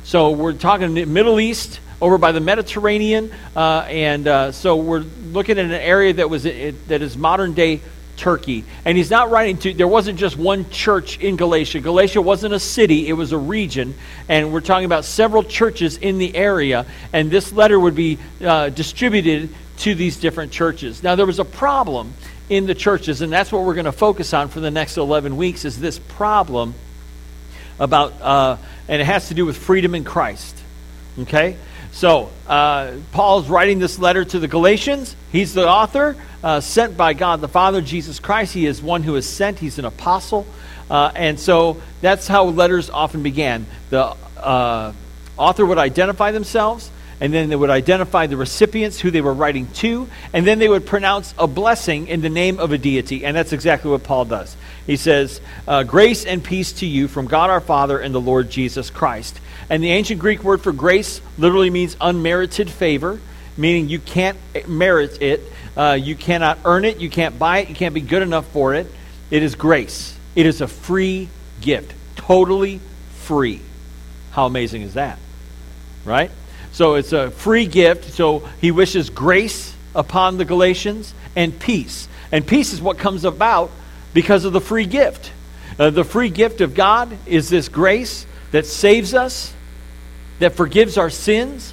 So 0.03 0.31
we're 0.31 0.53
talking 0.53 0.93
Middle 1.13 1.39
East 1.39 1.81
over 2.01 2.17
by 2.17 2.31
the 2.31 2.39
Mediterranean, 2.39 3.31
uh, 3.55 3.85
and 3.89 4.27
uh, 4.27 4.51
so 4.51 4.77
we're 4.77 5.03
looking 5.31 5.57
at 5.59 5.65
an 5.65 5.71
area 5.71 6.13
that 6.13 6.29
was 6.29 6.43
that 6.43 7.01
is 7.01 7.17
modern 7.17 7.53
day 7.53 7.81
Turkey. 8.17 8.65
And 8.83 8.97
he's 8.97 9.09
not 9.09 9.29
writing 9.31 9.57
to, 9.59 9.73
there 9.73 9.87
wasn't 9.87 10.19
just 10.19 10.35
one 10.37 10.69
church 10.69 11.19
in 11.19 11.37
Galatia. 11.37 11.79
Galatia 11.79 12.21
wasn't 12.21 12.53
a 12.53 12.59
city, 12.59 13.07
it 13.07 13.13
was 13.13 13.31
a 13.31 13.37
region. 13.37 13.93
And 14.27 14.51
we're 14.51 14.61
talking 14.61 14.85
about 14.85 15.05
several 15.05 15.43
churches 15.43 15.97
in 15.97 16.17
the 16.17 16.35
area. 16.35 16.85
And 17.13 17.31
this 17.31 17.53
letter 17.53 17.79
would 17.79 17.95
be 17.95 18.17
uh, 18.41 18.69
distributed 18.69 19.49
to 19.79 19.95
these 19.95 20.17
different 20.17 20.51
churches. 20.51 21.03
Now, 21.03 21.15
there 21.15 21.25
was 21.25 21.39
a 21.39 21.45
problem 21.45 22.13
in 22.49 22.65
the 22.65 22.75
churches, 22.75 23.21
and 23.21 23.31
that's 23.31 23.51
what 23.51 23.63
we're 23.63 23.75
going 23.75 23.85
to 23.85 23.91
focus 23.91 24.33
on 24.33 24.49
for 24.49 24.59
the 24.59 24.71
next 24.71 24.97
11 24.97 25.37
weeks 25.37 25.65
is 25.65 25.79
this 25.79 25.99
problem 25.99 26.73
about, 27.79 28.19
uh, 28.21 28.57
and 28.87 29.01
it 29.01 29.05
has 29.05 29.27
to 29.27 29.33
do 29.33 29.45
with 29.45 29.57
freedom 29.57 29.93
in 29.93 30.03
Christ. 30.03 30.57
Okay? 31.19 31.57
So, 31.97 32.29
uh, 32.45 32.91
Paul's 33.11 33.49
writing 33.49 33.79
this 33.79 33.97
letter 33.97 34.23
to 34.23 34.37
the 34.37 34.47
Galatians. 34.47 35.15
He's 35.31 35.55
the 35.55 35.67
author, 35.67 36.15
uh, 36.43 36.59
sent 36.59 36.95
by 36.95 37.13
God 37.15 37.41
the 37.41 37.47
Father, 37.47 37.81
Jesus 37.81 38.19
Christ. 38.19 38.53
He 38.53 38.67
is 38.67 38.83
one 38.83 39.01
who 39.01 39.15
is 39.15 39.27
sent, 39.27 39.57
he's 39.57 39.79
an 39.79 39.85
apostle. 39.85 40.45
Uh, 40.91 41.11
and 41.15 41.39
so 41.39 41.81
that's 42.01 42.27
how 42.27 42.43
letters 42.43 42.91
often 42.91 43.23
began. 43.23 43.65
The 43.89 44.15
uh, 44.37 44.93
author 45.37 45.65
would 45.65 45.79
identify 45.79 46.29
themselves, 46.29 46.91
and 47.19 47.33
then 47.33 47.49
they 47.49 47.55
would 47.55 47.71
identify 47.71 48.27
the 48.27 48.37
recipients 48.37 48.99
who 48.99 49.09
they 49.09 49.21
were 49.21 49.33
writing 49.33 49.65
to, 49.77 50.07
and 50.33 50.45
then 50.45 50.59
they 50.59 50.69
would 50.69 50.85
pronounce 50.85 51.33
a 51.39 51.47
blessing 51.47 52.09
in 52.09 52.21
the 52.21 52.29
name 52.29 52.59
of 52.59 52.71
a 52.73 52.77
deity. 52.77 53.25
And 53.25 53.35
that's 53.35 53.53
exactly 53.53 53.89
what 53.89 54.03
Paul 54.03 54.25
does. 54.25 54.55
He 54.87 54.95
says, 54.95 55.41
uh, 55.67 55.83
Grace 55.83 56.25
and 56.25 56.43
peace 56.43 56.71
to 56.73 56.87
you 56.87 57.07
from 57.07 57.27
God 57.27 57.49
our 57.49 57.61
Father 57.61 57.99
and 57.99 58.15
the 58.15 58.21
Lord 58.21 58.49
Jesus 58.49 58.89
Christ. 58.89 59.39
And 59.69 59.83
the 59.83 59.91
ancient 59.91 60.19
Greek 60.19 60.43
word 60.43 60.61
for 60.61 60.71
grace 60.71 61.21
literally 61.37 61.69
means 61.69 61.97
unmerited 61.99 62.69
favor, 62.69 63.19
meaning 63.57 63.89
you 63.89 63.99
can't 63.99 64.37
merit 64.67 65.21
it. 65.21 65.41
Uh, 65.75 65.97
you 66.01 66.15
cannot 66.15 66.57
earn 66.63 66.85
it. 66.85 66.99
You 66.99 67.09
can't 67.09 67.37
buy 67.37 67.59
it. 67.59 67.69
You 67.69 67.75
can't 67.75 67.93
be 67.93 68.01
good 68.01 68.23
enough 68.23 68.47
for 68.47 68.73
it. 68.73 68.87
It 69.29 69.43
is 69.43 69.55
grace. 69.55 70.17
It 70.35 70.45
is 70.45 70.61
a 70.61 70.67
free 70.67 71.27
gift, 71.59 71.93
totally 72.15 72.79
free. 73.15 73.61
How 74.31 74.45
amazing 74.45 74.83
is 74.83 74.93
that? 74.93 75.19
Right? 76.05 76.31
So 76.71 76.95
it's 76.95 77.11
a 77.11 77.29
free 77.31 77.65
gift. 77.65 78.13
So 78.13 78.47
he 78.61 78.71
wishes 78.71 79.09
grace 79.09 79.75
upon 79.93 80.37
the 80.37 80.45
Galatians 80.45 81.13
and 81.35 81.57
peace. 81.59 82.07
And 82.31 82.47
peace 82.47 82.71
is 82.71 82.81
what 82.81 82.97
comes 82.97 83.25
about 83.25 83.69
because 84.17 84.45
of 84.45 84.51
the 84.51 84.59
free 84.59 84.87
gift. 84.87 85.31
Uh, 85.77 85.91
the 85.91 86.03
free 86.03 86.31
gift 86.31 86.59
of 86.61 86.73
God 86.73 87.15
is 87.27 87.49
this 87.49 87.69
grace 87.69 88.25
that 88.49 88.65
saves 88.65 89.13
us, 89.13 89.53
that 90.39 90.55
forgives 90.55 90.97
our 90.97 91.11
sins, 91.11 91.71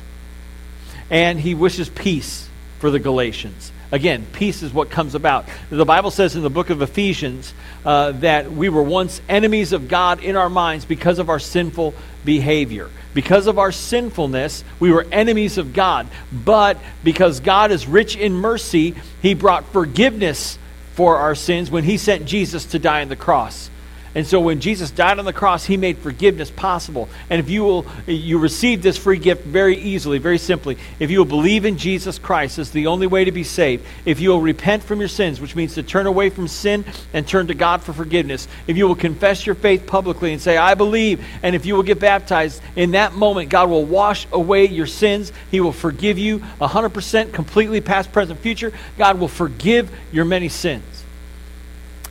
and 1.09 1.41
he 1.41 1.55
wishes 1.55 1.89
peace 1.89 2.47
for 2.81 2.91
the 2.91 2.99
Galatians. 2.99 3.73
Again, 3.91 4.27
peace 4.35 4.63
is 4.63 4.75
what 4.75 4.91
comes 4.91 5.15
about. 5.15 5.47
The 5.71 5.87
Bible 5.87 6.11
says 6.11 6.37
in 6.37 6.43
the 6.43 6.51
book 6.51 6.69
of 6.69 6.83
Ephesians 6.83 7.55
uh, 7.83 8.13
that 8.13 8.53
we 8.53 8.69
were 8.69 8.83
once 8.83 9.23
enemies 9.27 9.73
of 9.73 9.89
God 9.89 10.23
in 10.23 10.37
our 10.37 10.51
minds 10.51 10.85
because 10.85 11.19
of 11.19 11.31
our 11.31 11.39
sinful 11.39 11.95
behavior. 12.27 12.91
Because 13.15 13.47
of 13.47 13.59
our 13.59 13.73
sinfulness, 13.73 14.65
we 14.81 14.93
were 14.93 15.07
enemies 15.11 15.57
of 15.57 15.73
God. 15.73 16.09
But 16.31 16.77
because 17.03 17.41
God 17.41 17.71
is 17.71 17.87
rich 17.87 18.17
in 18.17 18.35
mercy, 18.35 18.97
He 19.23 19.33
brought 19.33 19.65
forgiveness 19.73 20.59
for 20.95 21.17
our 21.17 21.35
sins 21.35 21.71
when 21.71 21.85
He 21.85 21.99
sent 21.99 22.25
Jesus 22.25 22.65
to 22.67 22.79
die 22.79 23.03
on 23.03 23.09
the 23.09 23.17
cross. 23.17 23.71
And 24.15 24.25
so 24.25 24.39
when 24.39 24.61
Jesus 24.61 24.93
died 24.93 25.19
on 25.19 25.25
the 25.25 25.33
cross, 25.33 25.65
he 25.65 25.77
made 25.77 25.99
forgiveness 25.99 26.49
possible. 26.49 27.09
And 27.31 27.41
if 27.41 27.51
you 27.51 27.65
will 27.65 27.87
you 28.07 28.39
receive 28.39 28.81
this 28.81 28.97
free 28.97 29.19
gift 29.19 29.45
very 29.45 29.77
easily, 29.77 30.19
very 30.19 30.39
simply, 30.39 30.79
if 31.01 31.11
you 31.11 31.19
will 31.19 31.25
believe 31.25 31.65
in 31.65 31.79
Jesus 31.79 32.19
Christ 32.19 32.61
as 32.61 32.71
the 32.71 32.87
only 32.87 33.09
way 33.09 33.25
to 33.25 33.33
be 33.33 33.43
saved, 33.43 33.85
if 34.05 34.21
you 34.21 34.31
will 34.31 34.41
repent 34.41 34.85
from 34.85 35.01
your 35.01 35.09
sins, 35.09 35.41
which 35.41 35.57
means 35.57 35.75
to 35.75 35.83
turn 35.83 36.07
away 36.07 36.31
from 36.31 36.47
sin 36.47 36.85
and 37.13 37.27
turn 37.27 37.49
to 37.49 37.55
God 37.55 37.83
for 37.83 37.93
forgiveness, 37.93 38.47
if 38.69 38.77
you 38.77 38.87
will 38.87 38.95
confess 38.95 39.47
your 39.47 39.57
faith 39.57 39.85
publicly 39.85 40.33
and 40.33 40.41
say, 40.41 40.57
I 40.57 40.75
believe, 40.75 41.25
and 41.43 41.57
if 41.57 41.67
you 41.67 41.75
will 41.75 41.83
get 41.83 41.99
baptized, 41.99 42.63
in 42.77 42.93
that 42.93 43.15
moment, 43.15 43.51
God 43.51 43.69
will 43.69 43.85
wash 43.85 44.29
away 44.31 44.67
your 44.67 44.87
sins. 44.87 45.33
He 45.51 45.61
will 45.61 45.73
forgive 45.73 46.19
you 46.19 46.39
100% 46.61 47.33
completely, 47.33 47.81
past, 47.81 48.13
present, 48.13 48.39
future. 48.39 48.73
God 48.97 49.19
will 49.19 49.29
forgive 49.29 49.91
your 50.13 50.25
many 50.25 50.49
sins. 50.49 50.85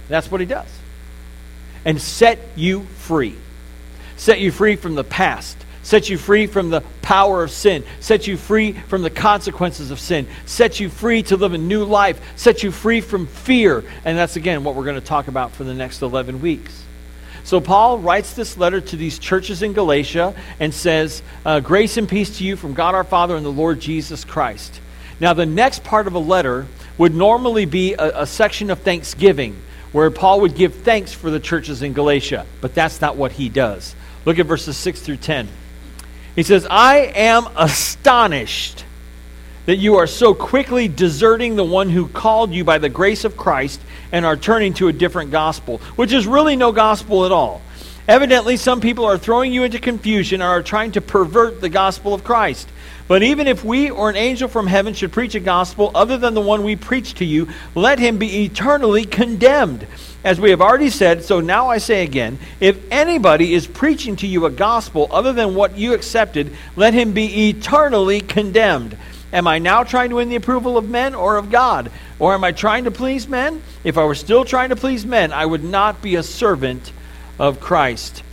That's 0.09 0.29
what 0.29 0.41
he 0.41 0.45
does 0.45 0.67
and 1.85 2.01
set 2.01 2.39
you 2.55 2.83
free. 2.99 3.35
Set 4.17 4.39
you 4.39 4.51
free 4.51 4.75
from 4.75 4.95
the 4.95 5.03
past. 5.03 5.57
Set 5.83 6.09
you 6.09 6.17
free 6.17 6.47
from 6.47 6.69
the 6.69 6.81
power 7.01 7.43
of 7.43 7.51
sin. 7.51 7.83
Set 7.99 8.25
you 8.25 8.37
free 8.37 8.71
from 8.71 9.01
the 9.01 9.09
consequences 9.09 9.91
of 9.91 9.99
sin. 9.99 10.27
Set 10.45 10.79
you 10.79 10.89
free 10.89 11.23
to 11.23 11.35
live 11.35 11.53
a 11.53 11.57
new 11.57 11.83
life. 11.83 12.21
Set 12.37 12.63
you 12.63 12.71
free 12.71 13.01
from 13.01 13.27
fear. 13.27 13.83
And 14.05 14.17
that's, 14.17 14.37
again, 14.37 14.63
what 14.63 14.75
we're 14.75 14.85
going 14.85 14.99
to 14.99 15.05
talk 15.05 15.27
about 15.27 15.51
for 15.51 15.65
the 15.65 15.73
next 15.73 16.01
11 16.01 16.41
weeks. 16.41 16.83
So, 17.43 17.59
Paul 17.59 17.99
writes 17.99 18.33
this 18.33 18.57
letter 18.57 18.79
to 18.79 18.95
these 18.95 19.19
churches 19.19 19.61
in 19.61 19.73
Galatia 19.73 20.33
and 20.61 20.73
says, 20.73 21.21
uh, 21.45 21.59
Grace 21.59 21.97
and 21.97 22.07
peace 22.07 22.37
to 22.37 22.45
you 22.45 22.55
from 22.55 22.73
God 22.73 22.95
our 22.95 23.03
Father 23.03 23.35
and 23.35 23.45
the 23.45 23.51
Lord 23.51 23.81
Jesus 23.81 24.23
Christ. 24.23 24.79
Now, 25.19 25.33
the 25.33 25.45
next 25.45 25.83
part 25.83 26.07
of 26.07 26.13
a 26.13 26.19
letter 26.19 26.65
would 26.97 27.13
normally 27.13 27.65
be 27.65 27.93
a, 27.95 28.21
a 28.21 28.25
section 28.25 28.69
of 28.69 28.79
thanksgiving 28.79 29.57
where 29.93 30.11
Paul 30.11 30.41
would 30.41 30.55
give 30.55 30.73
thanks 30.75 31.13
for 31.13 31.31
the 31.31 31.39
churches 31.39 31.81
in 31.81 31.93
Galatia, 31.93 32.45
but 32.59 32.75
that's 32.75 32.99
not 32.99 33.15
what 33.15 33.31
he 33.31 33.47
does. 33.47 33.95
Look 34.25 34.39
at 34.39 34.45
verses 34.45 34.75
6 34.75 35.01
through 35.01 35.17
10. 35.17 35.47
He 36.35 36.43
says, 36.43 36.67
I 36.69 37.11
am 37.15 37.47
astonished 37.55 38.83
that 39.65 39.77
you 39.77 39.95
are 39.95 40.07
so 40.07 40.33
quickly 40.33 40.87
deserting 40.87 41.55
the 41.55 41.63
one 41.63 41.89
who 41.89 42.07
called 42.07 42.51
you 42.51 42.63
by 42.63 42.79
the 42.79 42.89
grace 42.89 43.23
of 43.23 43.37
Christ 43.37 43.79
and 44.11 44.25
are 44.25 44.35
turning 44.35 44.73
to 44.75 44.89
a 44.89 44.93
different 44.93 45.31
gospel, 45.31 45.77
which 45.95 46.11
is 46.11 46.27
really 46.27 46.55
no 46.55 46.71
gospel 46.71 47.25
at 47.25 47.31
all. 47.31 47.61
Evidently, 48.07 48.57
some 48.57 48.81
people 48.81 49.05
are 49.05 49.17
throwing 49.17 49.53
you 49.53 49.63
into 49.63 49.79
confusion 49.79 50.41
and 50.41 50.49
are 50.49 50.63
trying 50.63 50.91
to 50.93 51.01
pervert 51.01 51.61
the 51.61 51.69
gospel 51.69 52.13
of 52.13 52.23
Christ. 52.23 52.67
But 53.07 53.23
even 53.23 53.47
if 53.47 53.63
we 53.63 53.89
or 53.89 54.09
an 54.09 54.15
angel 54.15 54.47
from 54.47 54.67
heaven 54.67 54.93
should 54.93 55.11
preach 55.11 55.35
a 55.35 55.39
gospel 55.39 55.91
other 55.93 56.17
than 56.17 56.33
the 56.33 56.41
one 56.41 56.63
we 56.63 56.75
preach 56.75 57.15
to 57.15 57.25
you, 57.25 57.49
let 57.75 57.99
him 57.99 58.17
be 58.17 58.45
eternally 58.45 59.05
condemned. 59.05 59.85
As 60.23 60.39
we 60.39 60.51
have 60.51 60.61
already 60.61 60.89
said, 60.89 61.25
so 61.25 61.41
now 61.41 61.67
I 61.67 61.79
say 61.79 62.03
again 62.03 62.39
if 62.61 62.79
anybody 62.91 63.53
is 63.53 63.67
preaching 63.67 64.15
to 64.17 64.27
you 64.27 64.45
a 64.45 64.51
gospel 64.51 65.09
other 65.11 65.33
than 65.33 65.53
what 65.53 65.77
you 65.77 65.93
accepted, 65.93 66.55
let 66.77 66.93
him 66.93 67.11
be 67.11 67.49
eternally 67.49 68.21
condemned. 68.21 68.97
Am 69.33 69.47
I 69.47 69.59
now 69.59 69.83
trying 69.83 70.11
to 70.11 70.17
win 70.17 70.29
the 70.29 70.35
approval 70.35 70.77
of 70.77 70.87
men 70.87 71.13
or 71.13 71.37
of 71.37 71.51
God? 71.51 71.91
Or 72.19 72.33
am 72.35 72.43
I 72.43 72.51
trying 72.51 72.85
to 72.85 72.91
please 72.91 73.27
men? 73.27 73.61
If 73.83 73.97
I 73.97 74.05
were 74.05 74.15
still 74.15 74.45
trying 74.45 74.69
to 74.69 74.75
please 74.75 75.05
men, 75.05 75.33
I 75.33 75.45
would 75.45 75.63
not 75.63 76.01
be 76.01 76.15
a 76.15 76.23
servant 76.23 76.93
of 77.39 77.59
Christ. 77.59 78.23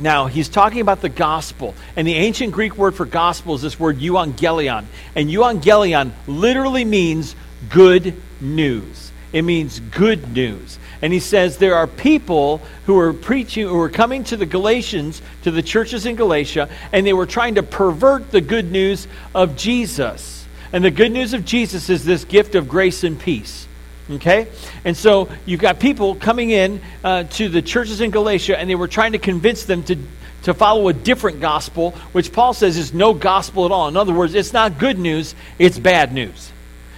Now, 0.00 0.26
he's 0.26 0.48
talking 0.48 0.80
about 0.80 1.00
the 1.00 1.08
gospel. 1.08 1.74
And 1.96 2.06
the 2.06 2.14
ancient 2.14 2.52
Greek 2.52 2.76
word 2.76 2.94
for 2.94 3.04
gospel 3.04 3.54
is 3.54 3.62
this 3.62 3.78
word 3.78 3.98
euangelion. 3.98 4.84
And 5.14 5.28
euangelion 5.28 6.12
literally 6.26 6.84
means 6.84 7.34
good 7.68 8.14
news. 8.40 9.12
It 9.32 9.42
means 9.42 9.80
good 9.80 10.32
news. 10.32 10.78
And 11.02 11.12
he 11.12 11.20
says 11.20 11.58
there 11.58 11.76
are 11.76 11.86
people 11.86 12.60
who 12.86 12.98
are 12.98 13.12
preaching, 13.12 13.68
who 13.68 13.78
are 13.80 13.90
coming 13.90 14.24
to 14.24 14.36
the 14.36 14.46
Galatians, 14.46 15.22
to 15.42 15.50
the 15.50 15.62
churches 15.62 16.06
in 16.06 16.16
Galatia, 16.16 16.68
and 16.92 17.06
they 17.06 17.12
were 17.12 17.26
trying 17.26 17.54
to 17.56 17.62
pervert 17.62 18.30
the 18.30 18.40
good 18.40 18.72
news 18.72 19.06
of 19.34 19.56
Jesus. 19.56 20.46
And 20.72 20.84
the 20.84 20.90
good 20.90 21.12
news 21.12 21.34
of 21.34 21.44
Jesus 21.44 21.88
is 21.88 22.04
this 22.04 22.24
gift 22.24 22.54
of 22.54 22.68
grace 22.68 23.04
and 23.04 23.18
peace. 23.18 23.67
Okay? 24.10 24.48
And 24.84 24.96
so 24.96 25.28
you've 25.44 25.60
got 25.60 25.80
people 25.80 26.14
coming 26.14 26.50
in 26.50 26.80
uh, 27.04 27.24
to 27.24 27.48
the 27.48 27.62
churches 27.62 28.00
in 28.00 28.10
Galatia, 28.10 28.58
and 28.58 28.68
they 28.68 28.74
were 28.74 28.88
trying 28.88 29.12
to 29.12 29.18
convince 29.18 29.64
them 29.64 29.82
to, 29.84 29.96
to 30.44 30.54
follow 30.54 30.88
a 30.88 30.92
different 30.92 31.40
gospel, 31.40 31.92
which 32.12 32.32
Paul 32.32 32.54
says 32.54 32.76
is 32.76 32.94
no 32.94 33.12
gospel 33.12 33.66
at 33.66 33.72
all. 33.72 33.88
In 33.88 33.96
other 33.96 34.14
words, 34.14 34.34
it's 34.34 34.52
not 34.52 34.78
good 34.78 34.98
news, 34.98 35.34
it's 35.58 35.78
bad 35.78 36.12
news. 36.12 36.52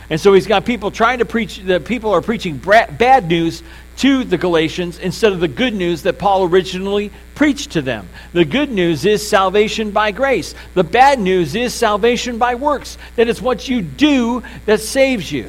And 0.08 0.20
so 0.20 0.32
he's 0.34 0.46
got 0.46 0.64
people 0.64 0.90
trying 0.90 1.18
to 1.18 1.24
preach, 1.24 1.58
the 1.58 1.78
people 1.78 2.10
are 2.12 2.20
preaching 2.20 2.56
bad 2.58 3.28
news 3.28 3.62
to 3.98 4.24
the 4.24 4.38
Galatians 4.38 4.98
instead 4.98 5.32
of 5.32 5.40
the 5.40 5.48
good 5.48 5.74
news 5.74 6.02
that 6.02 6.18
Paul 6.18 6.44
originally 6.44 7.12
preached 7.34 7.72
to 7.72 7.82
them. 7.82 8.08
The 8.32 8.44
good 8.44 8.70
news 8.70 9.04
is 9.04 9.26
salvation 9.26 9.90
by 9.90 10.10
grace. 10.10 10.54
The 10.74 10.84
bad 10.84 11.20
news 11.20 11.54
is 11.54 11.74
salvation 11.74 12.38
by 12.38 12.54
works, 12.54 12.98
that 13.16 13.28
it's 13.28 13.42
what 13.42 13.68
you 13.68 13.82
do 13.82 14.42
that 14.66 14.80
saves 14.80 15.30
you. 15.30 15.48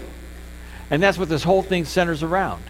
And 0.91 1.01
that's 1.01 1.17
what 1.17 1.29
this 1.29 1.41
whole 1.41 1.63
thing 1.63 1.85
centers 1.85 2.21
around. 2.21 2.61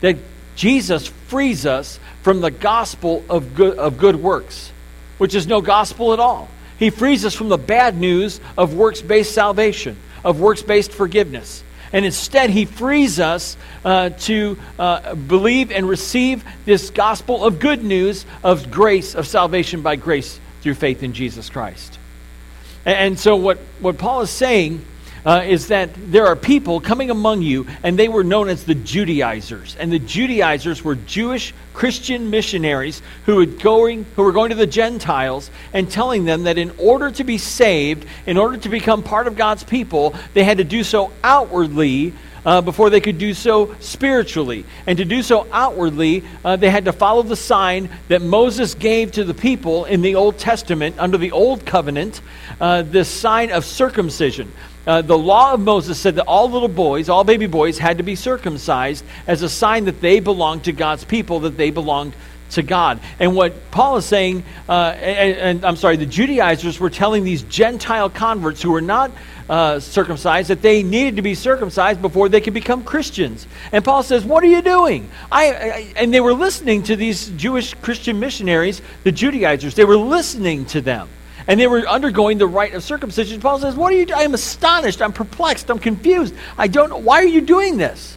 That 0.00 0.16
Jesus 0.56 1.06
frees 1.06 1.64
us 1.64 1.98
from 2.22 2.40
the 2.40 2.50
gospel 2.50 3.24
of 3.30 3.54
good, 3.54 3.78
of 3.78 3.96
good 3.96 4.16
works, 4.16 4.70
which 5.18 5.34
is 5.34 5.46
no 5.46 5.62
gospel 5.62 6.12
at 6.12 6.18
all. 6.18 6.48
He 6.78 6.90
frees 6.90 7.24
us 7.24 7.34
from 7.34 7.48
the 7.48 7.56
bad 7.56 7.96
news 7.96 8.40
of 8.58 8.74
works 8.74 9.00
based 9.00 9.32
salvation, 9.32 9.96
of 10.24 10.40
works 10.40 10.62
based 10.62 10.92
forgiveness. 10.92 11.62
And 11.92 12.04
instead, 12.04 12.50
he 12.50 12.64
frees 12.64 13.20
us 13.20 13.56
uh, 13.84 14.10
to 14.10 14.58
uh, 14.78 15.14
believe 15.14 15.70
and 15.70 15.88
receive 15.88 16.42
this 16.64 16.90
gospel 16.90 17.44
of 17.44 17.60
good 17.60 17.84
news 17.84 18.24
of 18.42 18.70
grace, 18.70 19.14
of 19.14 19.26
salvation 19.26 19.82
by 19.82 19.96
grace 19.96 20.40
through 20.62 20.74
faith 20.74 21.02
in 21.02 21.12
Jesus 21.12 21.50
Christ. 21.50 21.98
And, 22.84 22.96
and 22.96 23.18
so, 23.18 23.36
what, 23.36 23.58
what 23.80 23.98
Paul 23.98 24.22
is 24.22 24.30
saying 24.30 24.84
uh, 25.24 25.42
is 25.46 25.68
that 25.68 25.90
there 26.10 26.26
are 26.26 26.36
people 26.36 26.80
coming 26.80 27.10
among 27.10 27.42
you, 27.42 27.66
and 27.82 27.98
they 27.98 28.08
were 28.08 28.24
known 28.24 28.48
as 28.48 28.64
the 28.64 28.74
Judaizers. 28.74 29.76
And 29.76 29.92
the 29.92 29.98
Judaizers 29.98 30.82
were 30.82 30.94
Jewish 30.94 31.54
Christian 31.74 32.30
missionaries 32.30 33.02
who, 33.26 33.36
were 33.36 33.46
going, 33.46 34.04
who 34.16 34.22
were 34.22 34.32
going 34.32 34.50
to 34.50 34.56
the 34.56 34.66
Gentiles 34.66 35.50
and 35.72 35.90
telling 35.90 36.24
them 36.24 36.44
that 36.44 36.58
in 36.58 36.72
order 36.78 37.10
to 37.12 37.24
be 37.24 37.38
saved, 37.38 38.06
in 38.26 38.36
order 38.36 38.56
to 38.58 38.68
become 38.68 39.02
part 39.02 39.26
of 39.26 39.36
God's 39.36 39.64
people, 39.64 40.14
they 40.34 40.44
had 40.44 40.58
to 40.58 40.64
do 40.64 40.82
so 40.84 41.12
outwardly. 41.22 42.12
Uh, 42.44 42.60
before 42.60 42.90
they 42.90 43.00
could 43.00 43.18
do 43.18 43.34
so 43.34 43.72
spiritually. 43.78 44.64
And 44.88 44.98
to 44.98 45.04
do 45.04 45.22
so 45.22 45.46
outwardly, 45.52 46.24
uh, 46.44 46.56
they 46.56 46.70
had 46.70 46.86
to 46.86 46.92
follow 46.92 47.22
the 47.22 47.36
sign 47.36 47.88
that 48.08 48.20
Moses 48.20 48.74
gave 48.74 49.12
to 49.12 49.22
the 49.22 49.32
people 49.32 49.84
in 49.84 50.02
the 50.02 50.16
Old 50.16 50.38
Testament, 50.38 50.96
under 50.98 51.18
the 51.18 51.30
Old 51.30 51.64
Covenant, 51.64 52.20
uh, 52.60 52.82
the 52.82 53.04
sign 53.04 53.52
of 53.52 53.64
circumcision. 53.64 54.50
Uh, 54.86 55.02
the 55.02 55.16
law 55.16 55.52
of 55.52 55.60
Moses 55.60 55.98
said 55.98 56.16
that 56.16 56.24
all 56.24 56.50
little 56.50 56.68
boys, 56.68 57.08
all 57.08 57.24
baby 57.24 57.46
boys, 57.46 57.78
had 57.78 57.98
to 57.98 58.02
be 58.02 58.16
circumcised 58.16 59.04
as 59.26 59.42
a 59.42 59.48
sign 59.48 59.84
that 59.84 60.00
they 60.00 60.20
belonged 60.20 60.64
to 60.64 60.72
God's 60.72 61.04
people, 61.04 61.40
that 61.40 61.56
they 61.56 61.70
belonged 61.70 62.14
to 62.52 62.62
God. 62.62 63.00
And 63.18 63.34
what 63.34 63.70
Paul 63.70 63.96
is 63.96 64.04
saying, 64.04 64.44
uh, 64.68 64.94
and, 64.96 65.36
and, 65.38 65.64
I'm 65.64 65.76
sorry, 65.76 65.96
the 65.96 66.06
Judaizers 66.06 66.78
were 66.78 66.90
telling 66.90 67.24
these 67.24 67.42
Gentile 67.42 68.10
converts 68.10 68.62
who 68.62 68.72
were 68.72 68.80
not 68.80 69.10
uh, 69.48 69.80
circumcised 69.80 70.48
that 70.48 70.62
they 70.62 70.82
needed 70.82 71.16
to 71.16 71.22
be 71.22 71.34
circumcised 71.34 72.00
before 72.00 72.28
they 72.28 72.40
could 72.40 72.54
become 72.54 72.84
Christians. 72.84 73.46
And 73.72 73.84
Paul 73.84 74.02
says, 74.02 74.24
What 74.24 74.42
are 74.44 74.48
you 74.48 74.62
doing? 74.62 75.08
I, 75.30 75.52
I, 75.52 75.92
and 75.96 76.12
they 76.12 76.20
were 76.20 76.34
listening 76.34 76.82
to 76.84 76.96
these 76.96 77.28
Jewish 77.30 77.74
Christian 77.74 78.20
missionaries, 78.20 78.82
the 79.04 79.12
Judaizers. 79.12 79.74
They 79.74 79.84
were 79.84 79.96
listening 79.96 80.64
to 80.66 80.80
them. 80.80 81.08
And 81.46 81.58
they 81.58 81.66
were 81.66 81.86
undergoing 81.88 82.38
the 82.38 82.46
rite 82.46 82.74
of 82.74 82.82
circumcision. 82.82 83.40
Paul 83.40 83.58
says, 83.58 83.74
What 83.74 83.92
are 83.92 83.96
you 83.96 84.06
doing? 84.06 84.20
I'm 84.20 84.34
astonished. 84.34 85.02
I'm 85.02 85.12
perplexed. 85.12 85.70
I'm 85.70 85.78
confused. 85.78 86.34
I 86.56 86.68
don't 86.68 86.90
know. 86.90 86.98
Why 86.98 87.16
are 87.16 87.26
you 87.26 87.40
doing 87.40 87.76
this? 87.76 88.16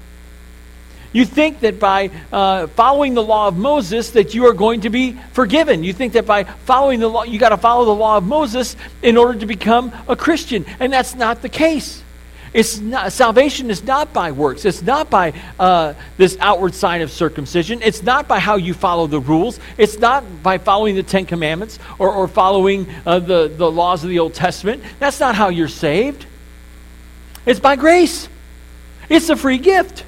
You 1.16 1.24
think 1.24 1.62
that 1.62 1.80
by 1.80 2.12
uh, 2.34 2.68
following 2.68 3.14
the 3.14 3.24
law 3.24 3.48
of 3.48 3.56
Moses 3.56 4.12
that 4.12 4.34
you 4.34 4.48
are 4.48 4.54
going 4.54 4.82
to 4.82 4.90
be 4.90 5.14
forgiven. 5.32 5.84
You 5.84 5.94
think 5.94 6.14
that 6.14 6.26
by 6.26 6.44
following 6.44 7.00
the 7.00 7.08
law, 7.08 7.24
you 7.24 7.40
got 7.40 7.50
to 7.50 7.58
follow 7.58 7.86
the 7.86 7.96
law 7.96 8.18
of 8.18 8.26
Moses 8.26 8.76
in 9.02 9.16
order 9.16 9.40
to 9.40 9.46
become 9.46 9.94
a 10.10 10.18
Christian. 10.18 10.66
And 10.78 10.92
that's 10.92 11.16
not 11.16 11.42
the 11.42 11.48
case. 11.48 12.04
It's 12.56 12.80
not, 12.80 13.12
salvation 13.12 13.70
is 13.70 13.84
not 13.84 14.14
by 14.14 14.32
works. 14.32 14.64
It's 14.64 14.82
not 14.82 15.10
by 15.10 15.34
uh, 15.60 15.94
this 16.16 16.38
outward 16.40 16.74
sign 16.74 17.02
of 17.02 17.12
circumcision. 17.12 17.82
It's 17.82 18.02
not 18.02 18.30
by 18.30 18.40
how 18.40 18.56
you 18.56 18.74
follow 18.74 19.08
the 19.08 19.20
rules. 19.20 19.60
It's 19.78 20.00
not 20.00 20.24
by 20.42 20.58
following 20.58 20.96
the 20.96 21.04
Ten 21.04 21.26
Commandments 21.26 21.80
or, 22.00 22.10
or 22.14 22.30
following 22.30 22.88
uh, 23.06 23.20
the, 23.20 23.50
the 23.54 23.70
laws 23.70 24.06
of 24.06 24.10
the 24.10 24.20
Old 24.20 24.34
Testament. 24.34 24.82
That's 25.00 25.20
not 25.20 25.36
how 25.36 25.50
you're 25.50 25.68
saved. 25.68 26.26
It's 27.46 27.60
by 27.60 27.76
grace. 27.76 28.30
It's 29.10 29.30
a 29.30 29.36
free 29.36 29.58
gift. 29.58 30.06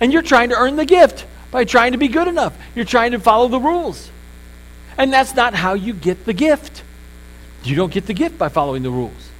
And 0.00 0.12
you're 0.12 0.22
trying 0.22 0.48
to 0.48 0.56
earn 0.56 0.74
the 0.74 0.84
gift 0.84 1.26
by 1.52 1.64
trying 1.64 1.92
to 1.92 1.98
be 1.98 2.08
good 2.08 2.26
enough. 2.26 2.58
You're 2.74 2.86
trying 2.86 3.12
to 3.12 3.20
follow 3.20 3.46
the 3.46 3.60
rules. 3.60 4.10
And 4.98 5.12
that's 5.12 5.36
not 5.36 5.54
how 5.54 5.74
you 5.74 5.94
get 5.94 6.24
the 6.24 6.32
gift. 6.32 6.82
You 7.62 7.76
don't 7.76 7.92
get 7.92 8.06
the 8.06 8.14
gift 8.14 8.36
by 8.36 8.48
following 8.48 8.82
the 8.82 8.90
rules. 8.90 9.30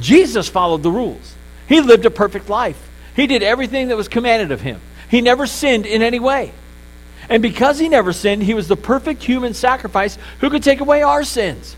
Jesus 0.00 0.48
followed 0.48 0.82
the 0.82 0.90
rules. 0.90 1.34
He 1.72 1.80
lived 1.80 2.04
a 2.04 2.10
perfect 2.10 2.50
life. 2.50 2.90
He 3.16 3.26
did 3.26 3.42
everything 3.42 3.88
that 3.88 3.96
was 3.96 4.06
commanded 4.06 4.52
of 4.52 4.60
him. 4.60 4.78
He 5.08 5.22
never 5.22 5.46
sinned 5.46 5.86
in 5.86 6.02
any 6.02 6.20
way. 6.20 6.52
And 7.30 7.42
because 7.42 7.78
he 7.78 7.88
never 7.88 8.12
sinned, 8.12 8.42
he 8.42 8.52
was 8.52 8.68
the 8.68 8.76
perfect 8.76 9.22
human 9.22 9.54
sacrifice 9.54 10.18
who 10.40 10.50
could 10.50 10.62
take 10.62 10.80
away 10.80 11.02
our 11.02 11.24
sins. 11.24 11.74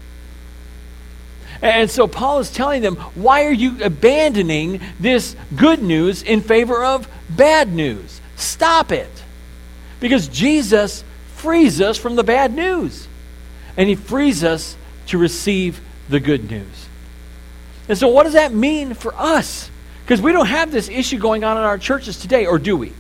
And 1.63 1.89
so 1.89 2.09
Paul 2.09 2.41
is 2.41 2.51
telling 2.51 2.83
them, 2.83 2.97
why 3.15 3.45
are 3.45 3.53
you 3.53 3.85
abandoning 3.85 4.81
this 4.99 5.37
good 5.55 5.81
news 5.81 6.25
in 6.25 6.41
favor 6.41 6.85
of 6.85 7.07
bad 7.31 7.73
news? 7.73 8.21
Stop 8.35 8.91
it. 8.91 9.23
Because 10.01 10.27
Jesus 10.27 11.05
frees 11.37 11.81
us 11.81 11.99
from 11.99 12.17
the 12.17 12.25
bad 12.25 12.53
news. 12.53 13.07
And 13.77 13.89
he 13.89 13.95
frees 13.95 14.43
us 14.43 14.77
to 15.07 15.19
receive 15.19 15.81
the 16.09 16.19
good 16.19 16.51
news. 16.51 16.89
And 17.89 17.97
so, 17.97 18.09
what 18.09 18.25
does 18.25 18.33
that 18.33 18.53
mean 18.53 18.95
for 18.95 19.15
us? 19.15 19.71
Because 20.05 20.21
we 20.21 20.33
don't 20.33 20.47
have 20.47 20.71
this 20.71 20.89
issue 20.89 21.19
going 21.19 21.45
on 21.45 21.57
in 21.57 21.63
our 21.63 21.79
churches 21.79 22.19
today, 22.19 22.45
or 22.45 22.59
do 22.59 22.77
we? 22.77 22.93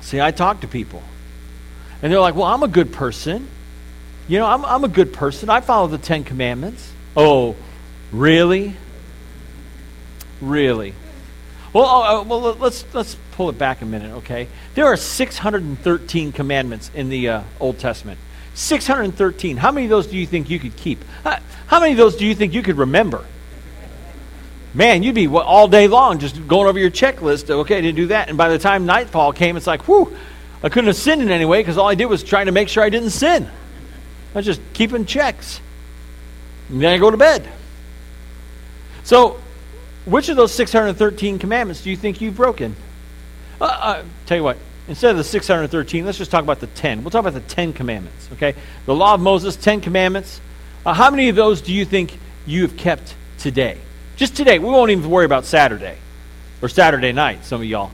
See, 0.00 0.20
I 0.20 0.30
talk 0.30 0.60
to 0.60 0.68
people, 0.68 1.02
and 2.00 2.12
they're 2.12 2.20
like, 2.20 2.36
well, 2.36 2.46
I'm 2.46 2.62
a 2.62 2.68
good 2.68 2.92
person. 2.92 3.48
You 4.28 4.38
know, 4.38 4.46
I'm, 4.46 4.64
I'm 4.64 4.84
a 4.84 4.88
good 4.88 5.12
person. 5.12 5.50
I 5.50 5.60
follow 5.60 5.88
the 5.88 5.98
Ten 5.98 6.22
Commandments. 6.22 6.92
Oh, 7.16 7.56
really? 8.12 8.76
Really? 10.40 10.94
Well, 11.72 11.86
uh, 11.86 12.22
well, 12.22 12.40
let's 12.54 12.84
let's 12.94 13.16
pull 13.32 13.48
it 13.48 13.58
back 13.58 13.82
a 13.82 13.86
minute, 13.86 14.12
okay? 14.18 14.46
There 14.74 14.86
are 14.86 14.96
613 14.96 16.32
commandments 16.32 16.90
in 16.94 17.08
the 17.08 17.28
uh, 17.28 17.42
Old 17.58 17.78
Testament. 17.78 18.20
613. 18.54 19.56
How 19.56 19.72
many 19.72 19.86
of 19.86 19.90
those 19.90 20.06
do 20.06 20.16
you 20.16 20.26
think 20.26 20.50
you 20.50 20.60
could 20.60 20.76
keep? 20.76 21.02
How 21.24 21.80
many 21.80 21.92
of 21.92 21.98
those 21.98 22.16
do 22.16 22.26
you 22.26 22.34
think 22.34 22.52
you 22.52 22.62
could 22.62 22.76
remember? 22.76 23.24
Man, 24.74 25.02
you'd 25.02 25.14
be 25.14 25.28
all 25.28 25.68
day 25.68 25.86
long 25.86 26.18
just 26.18 26.48
going 26.48 26.66
over 26.66 26.78
your 26.78 26.90
checklist. 26.90 27.50
Okay, 27.50 27.76
I 27.76 27.80
didn't 27.82 27.96
do 27.96 28.06
that. 28.06 28.28
And 28.28 28.38
by 28.38 28.48
the 28.48 28.58
time 28.58 28.86
nightfall 28.86 29.32
came, 29.32 29.56
it's 29.56 29.66
like, 29.66 29.86
whew, 29.86 30.16
I 30.62 30.68
couldn't 30.68 30.86
have 30.86 30.96
sinned 30.96 31.20
in 31.20 31.30
any 31.30 31.44
way 31.44 31.60
because 31.60 31.76
all 31.76 31.88
I 31.88 31.94
did 31.94 32.06
was 32.06 32.22
trying 32.22 32.46
to 32.46 32.52
make 32.52 32.68
sure 32.68 32.82
I 32.82 32.88
didn't 32.88 33.10
sin. 33.10 33.48
I 34.34 34.38
was 34.38 34.46
just 34.46 34.60
keeping 34.72 35.04
checks. 35.04 35.60
And 36.70 36.80
then 36.80 36.94
I 36.94 36.98
go 36.98 37.10
to 37.10 37.18
bed. 37.18 37.46
So, 39.04 39.38
which 40.06 40.28
of 40.30 40.36
those 40.36 40.52
613 40.52 41.38
commandments 41.38 41.82
do 41.82 41.90
you 41.90 41.96
think 41.96 42.20
you've 42.20 42.36
broken? 42.36 42.74
Uh, 43.60 43.64
uh, 43.64 44.04
tell 44.26 44.38
you 44.38 44.42
what, 44.42 44.56
instead 44.88 45.10
of 45.10 45.16
the 45.18 45.24
613, 45.24 46.06
let's 46.06 46.18
just 46.18 46.30
talk 46.30 46.42
about 46.42 46.60
the 46.60 46.66
10. 46.68 47.04
We'll 47.04 47.10
talk 47.10 47.20
about 47.20 47.34
the 47.34 47.40
10 47.40 47.74
commandments, 47.74 48.28
okay? 48.32 48.54
The 48.86 48.94
law 48.94 49.14
of 49.14 49.20
Moses, 49.20 49.54
10 49.56 49.82
commandments. 49.82 50.40
Uh, 50.86 50.94
how 50.94 51.10
many 51.10 51.28
of 51.28 51.36
those 51.36 51.60
do 51.60 51.72
you 51.72 51.84
think 51.84 52.18
you 52.46 52.62
have 52.62 52.76
kept 52.76 53.14
today? 53.38 53.78
Just 54.16 54.36
today. 54.36 54.58
We 54.58 54.66
won't 54.66 54.90
even 54.90 55.08
worry 55.08 55.24
about 55.24 55.44
Saturday 55.44 55.96
or 56.60 56.68
Saturday 56.68 57.12
night, 57.12 57.44
some 57.44 57.60
of 57.60 57.66
y'all. 57.66 57.90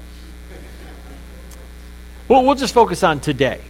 Well, 2.26 2.44
we'll 2.44 2.56
just 2.56 2.74
focus 2.74 3.02
on 3.02 3.20
today. 3.20 3.60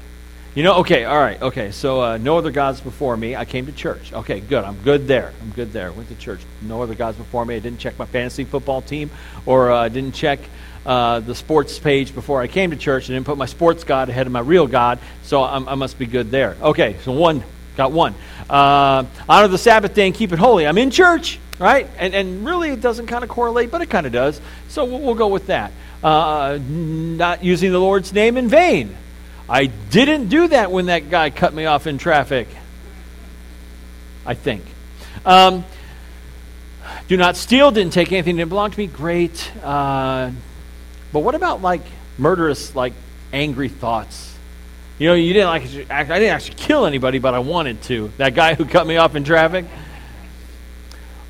You 0.54 0.64
know, 0.64 0.78
okay, 0.78 1.04
all 1.04 1.18
right, 1.18 1.40
okay. 1.40 1.70
So, 1.70 2.02
uh, 2.02 2.16
no 2.16 2.36
other 2.38 2.50
gods 2.50 2.80
before 2.80 3.16
me. 3.16 3.36
I 3.36 3.44
came 3.44 3.66
to 3.66 3.72
church. 3.72 4.12
Okay, 4.12 4.40
good. 4.40 4.64
I'm 4.64 4.76
good 4.82 5.06
there. 5.06 5.32
I'm 5.40 5.50
good 5.50 5.72
there. 5.72 5.92
Went 5.92 6.08
to 6.08 6.16
church. 6.16 6.40
No 6.62 6.82
other 6.82 6.96
gods 6.96 7.16
before 7.16 7.44
me. 7.44 7.54
I 7.54 7.58
didn't 7.60 7.78
check 7.78 7.96
my 7.98 8.06
fantasy 8.06 8.42
football 8.42 8.82
team 8.82 9.10
or 9.46 9.70
uh, 9.70 9.88
didn't 9.88 10.14
check 10.14 10.40
uh, 10.84 11.20
the 11.20 11.34
sports 11.34 11.78
page 11.78 12.12
before 12.14 12.40
I 12.40 12.48
came 12.48 12.70
to 12.70 12.76
church. 12.76 13.04
I 13.04 13.12
didn't 13.12 13.26
put 13.26 13.36
my 13.36 13.46
sports 13.46 13.84
God 13.84 14.08
ahead 14.08 14.26
of 14.26 14.32
my 14.32 14.40
real 14.40 14.66
God, 14.66 14.98
so 15.22 15.44
I'm, 15.44 15.68
i 15.68 15.76
must 15.76 15.98
be 15.98 16.06
good 16.06 16.30
there. 16.30 16.56
Okay, 16.60 16.96
so 17.04 17.12
one, 17.12 17.44
got 17.78 17.92
one. 17.92 18.14
Uh, 18.50 19.04
honor 19.28 19.48
the 19.48 19.56
Sabbath 19.56 19.94
day 19.94 20.06
and 20.06 20.14
keep 20.14 20.32
it 20.32 20.38
holy. 20.38 20.66
I'm 20.66 20.76
in 20.76 20.90
church, 20.90 21.38
right? 21.60 21.88
And, 21.96 22.12
and 22.12 22.44
really 22.44 22.70
it 22.70 22.80
doesn't 22.80 23.06
kind 23.06 23.22
of 23.22 23.30
correlate, 23.30 23.70
but 23.70 23.80
it 23.80 23.88
kind 23.88 24.04
of 24.04 24.12
does. 24.12 24.40
So 24.68 24.84
we'll, 24.84 24.98
we'll, 25.00 25.14
go 25.14 25.28
with 25.28 25.46
that. 25.46 25.70
Uh, 26.02 26.58
not 26.60 27.44
using 27.44 27.70
the 27.70 27.78
Lord's 27.78 28.12
name 28.12 28.36
in 28.36 28.48
vain. 28.48 28.96
I 29.48 29.66
didn't 29.66 30.26
do 30.28 30.48
that 30.48 30.72
when 30.72 30.86
that 30.86 31.08
guy 31.08 31.30
cut 31.30 31.54
me 31.54 31.66
off 31.66 31.86
in 31.86 31.98
traffic. 31.98 32.48
I 34.26 34.34
think. 34.34 34.64
Um, 35.24 35.64
do 37.06 37.16
not 37.16 37.36
steal, 37.36 37.70
didn't 37.70 37.92
take 37.92 38.10
anything 38.12 38.36
that 38.36 38.46
belonged 38.46 38.74
to 38.74 38.78
me. 38.78 38.88
Great. 38.88 39.52
Uh, 39.62 40.32
but 41.12 41.20
what 41.20 41.36
about 41.36 41.62
like 41.62 41.82
murderous, 42.18 42.74
like 42.74 42.92
angry 43.32 43.68
thoughts? 43.68 44.37
You 44.98 45.08
know, 45.08 45.14
you 45.14 45.32
didn't 45.32 45.48
like 45.48 45.62
I 45.90 46.18
didn't 46.18 46.34
actually 46.34 46.56
kill 46.56 46.84
anybody, 46.84 47.18
but 47.20 47.32
I 47.32 47.38
wanted 47.38 47.80
to. 47.82 48.10
That 48.16 48.34
guy 48.34 48.54
who 48.54 48.64
cut 48.64 48.86
me 48.86 48.96
off 48.96 49.14
in 49.14 49.22
traffic. 49.22 49.64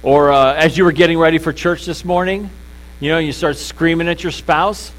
Or 0.03 0.33
uh, 0.33 0.55
as 0.55 0.79
you 0.79 0.85
were 0.85 0.93
getting 0.93 1.19
ready 1.19 1.39
for 1.39 1.53
church 1.53 1.85
this 1.85 2.05
morning, 2.05 2.49
you 3.01 3.11
know, 3.11 3.19
you 3.19 3.33
start 3.33 3.57
screaming 3.57 4.09
at 4.09 4.23
your 4.23 4.33
spouse. 4.33 4.93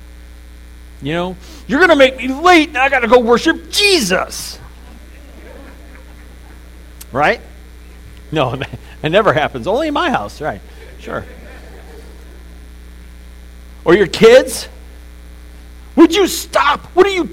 You 1.02 1.14
know, 1.14 1.38
you're 1.68 1.80
going 1.80 1.90
to 1.90 1.96
make 1.96 2.18
me 2.18 2.28
late, 2.28 2.70
and 2.70 2.78
I 2.78 2.90
got 2.90 3.00
to 3.00 3.08
go 3.08 3.20
worship 3.20 3.72
Jesus. 3.72 4.60
Right? 7.12 7.42
No, 8.32 8.54
it 9.04 9.10
never 9.10 9.34
happens. 9.34 9.66
Only 9.66 9.88
in 9.88 9.94
my 9.94 10.12
house, 10.12 10.42
right? 10.42 10.62
Sure. 11.00 11.26
Or 13.86 13.96
your 13.96 14.08
kids? 14.08 14.68
Would 16.00 16.16
you 16.16 16.28
stop? 16.28 16.80
What 16.96 17.06
are 17.08 17.10
you? 17.10 17.30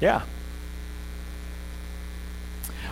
Yeah. 0.00 0.22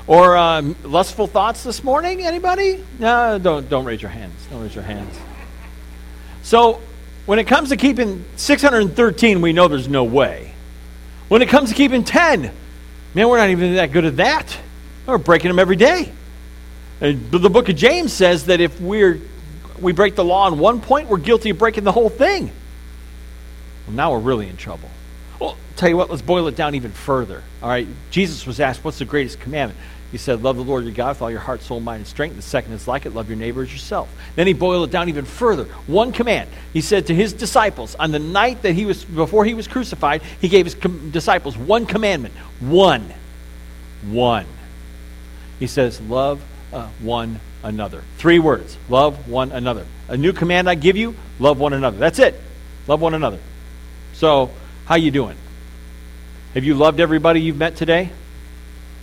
Or 0.07 0.37
um, 0.37 0.77
lustful 0.85 1.27
thoughts 1.27 1.65
this 1.65 1.83
morning? 1.83 2.23
Anybody? 2.23 2.85
No, 3.01 3.41
don't 3.41 3.69
don't 3.69 3.85
raise 3.85 4.01
your 4.01 4.13
hands. 4.13 4.47
Don't 4.49 4.63
raise 4.63 4.77
your 4.77 4.85
hands. 4.85 5.13
So, 6.45 6.81
when 7.27 7.41
it 7.41 7.49
comes 7.49 7.71
to 7.71 7.77
keeping 7.77 8.25
613, 8.37 9.41
we 9.41 9.53
know 9.53 9.67
there's 9.67 9.89
no 9.89 10.05
way. 10.05 10.55
When 11.27 11.43
it 11.43 11.49
comes 11.49 11.71
to 11.71 11.75
keeping 11.75 12.05
10, 12.05 12.43
man, 12.43 13.29
we're 13.29 13.39
not 13.39 13.51
even 13.51 13.75
that 13.75 13.91
good 13.91 14.05
at 14.05 14.19
that. 14.19 14.57
We're 15.05 15.19
breaking 15.19 15.49
them 15.49 15.59
every 15.59 15.75
day. 15.75 16.13
And 17.01 17.29
the 17.33 17.51
book 17.51 17.69
of 17.69 17.75
James 17.75 18.13
says 18.13 18.47
that 18.47 18.61
if 18.61 18.81
we're 18.81 19.21
we 19.81 19.91
break 19.91 20.15
the 20.15 20.25
law 20.25 20.47
on 20.47 20.61
one 20.61 20.81
point, 20.81 21.09
we're 21.09 21.19
guilty 21.19 21.51
of 21.51 21.59
breaking 21.59 21.83
the 21.83 21.91
whole 21.91 22.09
thing. 22.09 22.53
Well, 23.89 23.97
now 23.97 24.13
we're 24.13 24.19
really 24.19 24.49
in 24.49 24.59
trouble. 24.59 24.91
Well, 25.41 25.57
tell 25.77 25.89
you 25.89 25.97
what, 25.97 26.11
let's 26.11 26.21
boil 26.21 26.47
it 26.49 26.57
down 26.57 26.75
even 26.75 26.93
further. 26.93 27.43
All 27.63 27.71
right, 27.71 27.89
Jesus 28.11 28.47
was 28.47 28.61
asked, 28.61 28.85
What's 28.85 28.99
the 28.99 29.07
greatest 29.07 29.41
commandment? 29.41 29.81
He 30.13 30.19
said, 30.19 30.43
Love 30.43 30.57
the 30.57 30.63
Lord 30.63 30.85
your 30.85 30.93
God 30.93 31.09
with 31.09 31.23
all 31.23 31.31
your 31.31 31.41
heart, 31.41 31.63
soul, 31.63 31.81
mind, 31.81 32.01
and 32.01 32.07
strength. 32.07 32.37
The 32.37 32.43
second 32.43 32.75
is 32.75 32.87
like 32.87 33.07
it, 33.07 33.15
love 33.15 33.31
your 33.31 33.39
neighbor 33.39 33.63
as 33.63 33.73
yourself. 33.73 34.11
Then 34.37 34.47
he 34.47 34.53
boiled 34.53 34.91
it 34.91 34.93
down 34.93 35.09
even 35.09 35.25
further. 35.25 35.65
One 35.87 36.13
command. 36.13 36.51
He 36.75 36.83
said 36.83 37.07
to 37.07 37.15
his 37.15 37.33
disciples, 37.33 37.95
on 37.95 38.11
the 38.11 38.19
night 38.19 38.61
that 38.61 38.75
he 38.75 38.85
was, 38.85 39.07
before 39.07 39.47
he 39.47 39.55
was 39.55 39.67
crucified, 39.67 40.21
he 40.39 40.49
gave 40.49 40.67
his 40.67 40.75
com- 40.75 41.11
disciples 41.11 41.57
one 41.57 41.87
commandment. 41.87 42.35
One. 42.61 43.11
One. 44.07 44.45
He 45.59 45.67
says, 45.67 45.99
Love 46.03 46.43
uh, 46.75 46.89
one 47.01 47.41
another. 47.63 48.03
Three 48.19 48.39
words. 48.39 48.77
Love 48.91 49.29
one 49.29 49.51
another. 49.51 49.87
A 50.09 50.17
new 50.19 50.35
command 50.35 50.69
I 50.69 50.75
give 50.75 50.99
you, 50.99 51.15
love 51.39 51.59
one 51.59 51.73
another. 51.73 51.97
That's 51.97 52.19
it. 52.19 52.39
Love 52.87 53.01
one 53.01 53.15
another. 53.15 53.39
So, 54.19 54.51
how 54.85 54.97
you 54.97 55.13
doing? 55.13 55.37
Have 56.55 56.65
you 56.65 56.75
loved 56.75 56.99
everybody 56.99 57.41
you've 57.41 57.57
met 57.57 57.77
today? 57.77 58.11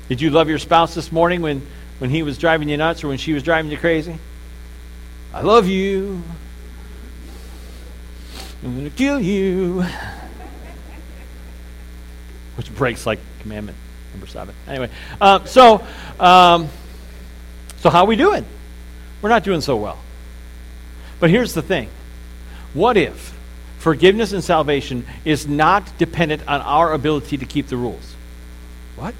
Did 0.09 0.19
you 0.19 0.29
love 0.29 0.49
your 0.49 0.59
spouse 0.59 0.93
this 0.93 1.09
morning 1.09 1.41
when, 1.41 1.65
when 1.99 2.09
he 2.09 2.21
was 2.21 2.37
driving 2.37 2.67
you 2.67 2.75
nuts 2.75 3.01
or 3.01 3.07
when 3.07 3.17
she 3.17 3.31
was 3.31 3.41
driving 3.41 3.71
you 3.71 3.77
crazy? 3.77 4.17
I 5.33 5.39
love 5.39 5.69
you. 5.69 6.21
I'm 8.61 8.73
going 8.73 8.91
to 8.91 8.97
kill 8.97 9.17
you. 9.17 9.85
Which 12.57 12.75
breaks 12.75 13.05
like 13.05 13.19
commandment 13.39 13.77
number 14.11 14.27
seven. 14.27 14.53
Anyway, 14.67 14.89
uh, 15.21 15.45
so 15.45 15.81
um, 16.19 16.67
so 17.77 17.89
how 17.89 18.01
are 18.01 18.07
we 18.07 18.17
doing? 18.17 18.45
We're 19.21 19.29
not 19.29 19.45
doing 19.45 19.61
so 19.61 19.77
well. 19.77 19.97
But 21.21 21.29
here's 21.29 21.53
the 21.53 21.61
thing: 21.61 21.87
what 22.73 22.97
if 22.97 23.34
forgiveness 23.85 24.33
and 24.33 24.43
salvation 24.43 25.05
is 25.25 25.47
not 25.47 25.95
dependent 25.99 26.41
on 26.47 26.59
our 26.61 26.91
ability 26.91 27.37
to 27.37 27.45
keep 27.45 27.67
the 27.67 27.77
rules? 27.77 28.15
What? 28.95 29.13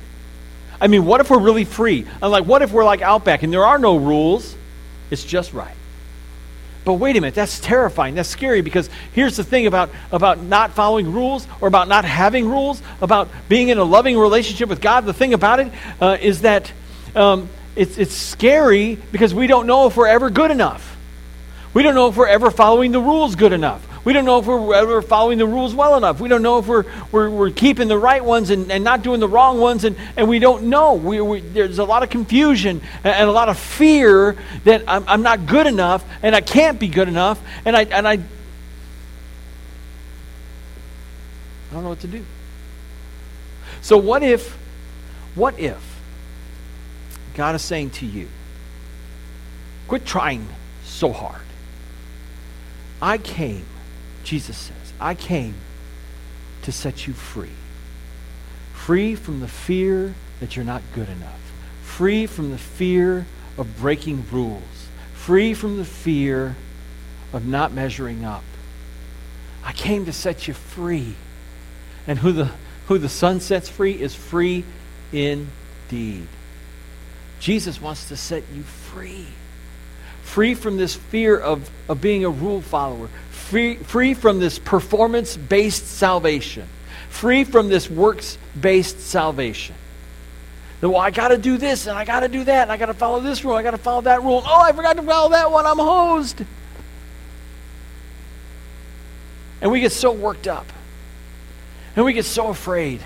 I 0.82 0.88
mean, 0.88 1.06
what 1.06 1.22
if 1.22 1.30
we're 1.30 1.38
really 1.38 1.66
free? 1.66 2.08
I'm 2.20 2.32
like, 2.32 2.46
what 2.46 2.64
if 2.64 2.72
we're 2.72 2.84
like 2.84 3.04
Outback 3.04 3.44
and 3.44 3.54
there 3.54 3.64
are 3.64 3.78
no 3.78 3.96
rules? 3.98 4.56
It's 5.12 5.24
just 5.24 5.54
right. 5.54 5.76
But 6.84 6.94
wait 6.94 7.16
a 7.16 7.22
minute, 7.22 7.36
that's 7.36 7.60
terrifying. 7.60 8.16
That's 8.16 8.28
scary 8.28 8.62
because 8.62 8.90
here's 9.14 9.38
the 9.38 9.44
thing 9.44 9.68
about, 9.68 9.92
about 10.12 10.42
not 10.42 10.72
following 10.72 11.14
rules 11.14 11.46
or 11.62 11.68
about 11.68 11.88
not 11.88 12.04
having 12.04 12.50
rules, 12.50 12.82
about 13.02 13.30
being 13.48 13.70
in 13.70 13.78
a 13.78 13.84
loving 13.84 14.18
relationship 14.18 14.68
with 14.68 14.82
God. 14.82 15.06
The 15.06 15.14
thing 15.14 15.36
about 15.36 15.60
it 15.60 15.72
uh, 16.02 16.18
is 16.20 16.42
that 16.42 16.74
um, 17.16 17.50
it's, 17.76 18.00
it's 18.00 18.16
scary 18.16 18.98
because 19.12 19.32
we 19.32 19.46
don't 19.46 19.68
know 19.68 19.86
if 19.86 19.96
we're 19.96 20.08
ever 20.08 20.32
good 20.32 20.50
enough. 20.50 20.98
We 21.76 21.84
don't 21.84 21.94
know 21.94 22.08
if 22.08 22.18
we're 22.18 22.26
ever 22.26 22.50
following 22.50 22.92
the 22.92 23.00
rules 23.02 23.36
good 23.36 23.54
enough. 23.54 23.85
We 24.06 24.14
don't 24.14 24.24
know 24.24 24.38
if 24.38 24.46
we're 24.46 24.76
ever 24.76 25.02
following 25.02 25.40
the 25.40 25.48
rules 25.48 25.74
well 25.74 25.98
enough. 25.98 26.22
We 26.22 26.30
don't 26.30 26.44
know 26.44 26.60
if 26.60 26.68
we're, 26.68 26.86
we're, 27.12 27.28
we're 27.28 27.50
keeping 27.50 27.88
the 27.88 27.98
right 27.98 28.24
ones 28.24 28.52
and, 28.52 28.72
and 28.72 28.84
not 28.84 29.02
doing 29.02 29.20
the 29.20 29.28
wrong 29.28 29.60
ones, 29.60 29.84
and, 29.84 29.98
and 30.16 30.30
we 30.30 30.38
don't 30.38 30.66
know. 30.66 30.94
We, 30.94 31.20
we, 31.22 31.40
there's 31.40 31.80
a 31.80 31.84
lot 31.84 32.04
of 32.04 32.12
confusion 32.12 32.82
and, 33.04 33.16
and 33.16 33.28
a 33.28 33.32
lot 33.32 33.50
of 33.50 33.58
fear 33.58 34.38
that 34.64 34.84
I'm, 34.88 35.04
I'm 35.08 35.24
not 35.24 35.48
good 35.48 35.66
enough 35.66 36.06
and 36.22 36.36
I 36.36 36.42
can't 36.42 36.80
be 36.80 36.88
good 36.88 37.08
enough, 37.08 37.42
and 37.66 37.76
I, 37.76 37.86
and 37.86 38.08
I, 38.08 38.12
I 38.12 38.20
don't 41.74 41.82
know 41.82 41.90
what 41.90 42.02
to 42.02 42.08
do. 42.08 42.24
So, 43.82 43.98
what 43.98 44.22
if, 44.22 44.56
what 45.34 45.60
if 45.60 46.00
God 47.34 47.56
is 47.56 47.64
saying 47.64 47.90
to 47.92 48.06
you, 48.06 48.28
quit 49.88 50.06
trying 50.06 50.48
so 50.84 51.12
hard? 51.12 51.42
I 53.02 53.18
came 53.18 53.66
Jesus 54.26 54.58
says, 54.58 54.94
I 55.00 55.16
came 55.16 55.54
to 56.64 56.72
set 56.72 57.08
you 57.08 57.14
free. 57.14 57.50
Free 58.74 59.16
from 59.16 59.40
the 59.40 59.48
fear 59.48 60.16
that 60.40 60.56
you're 60.56 60.66
not 60.66 60.82
good 60.94 61.08
enough. 61.08 61.40
Free 61.84 62.26
from 62.26 62.52
the 62.52 62.58
fear 62.58 63.26
of 63.58 63.78
breaking 63.78 64.26
rules. 64.32 64.88
Free 65.14 65.54
from 65.54 65.78
the 65.78 65.86
fear 65.86 66.56
of 67.32 67.46
not 67.46 67.72
measuring 67.72 68.26
up. 68.26 68.44
I 69.64 69.74
came 69.74 70.06
to 70.06 70.14
set 70.14 70.48
you 70.48 70.54
free. 70.54 71.16
And 72.08 72.20
who 72.20 72.32
the, 72.32 72.52
who 72.88 72.98
the 72.98 73.10
Son 73.10 73.40
sets 73.40 73.70
free 73.70 73.94
is 73.94 74.14
free 74.14 74.64
indeed. 75.12 76.28
Jesus 77.40 77.80
wants 77.80 78.08
to 78.10 78.18
set 78.18 78.44
you 78.54 78.64
free. 78.64 79.28
Free 80.26 80.54
from 80.54 80.76
this 80.76 80.96
fear 80.96 81.40
of, 81.40 81.70
of 81.88 82.02
being 82.02 82.26
a 82.26 82.30
rule 82.30 82.62
follower 82.62 83.10
free, 83.46 83.76
free 83.76 84.14
from 84.14 84.40
this 84.40 84.60
performance 84.60 85.38
based 85.38 85.88
salvation, 85.88 86.68
free 87.10 87.44
from 87.44 87.70
this 87.70 87.90
works 87.90 88.38
based 88.60 89.00
salvation. 89.00 89.76
That, 90.82 90.90
well, 90.90 91.00
I 91.00 91.12
got 91.12 91.30
to 91.30 91.38
do 91.38 91.58
this 91.58 91.88
and 91.88 91.98
I 91.98 92.04
got 92.04 92.22
to 92.22 92.28
do 92.28 92.44
that 92.44 92.64
and 92.64 92.72
I 92.72 92.78
got 92.78 92.88
to 92.88 92.94
follow 92.94 93.22
this 93.22 93.46
rule, 93.46 93.56
I 93.56 93.64
got 93.64 93.72
to 93.72 93.78
follow 93.78 94.02
that 94.02 94.24
rule. 94.24 94.44
Oh, 94.46 94.62
I 94.62 94.72
forgot 94.74 94.98
to 94.98 95.04
follow 95.04 95.30
that 95.30 95.50
one, 95.52 95.66
I'm 95.66 95.78
hosed. 95.78 96.44
And 99.62 99.72
we 99.72 99.80
get 99.80 99.94
so 99.94 100.12
worked 100.12 100.48
up. 100.48 100.66
And 101.96 102.04
we 102.04 102.14
get 102.14 102.26
so 102.26 102.50
afraid. 102.50 103.02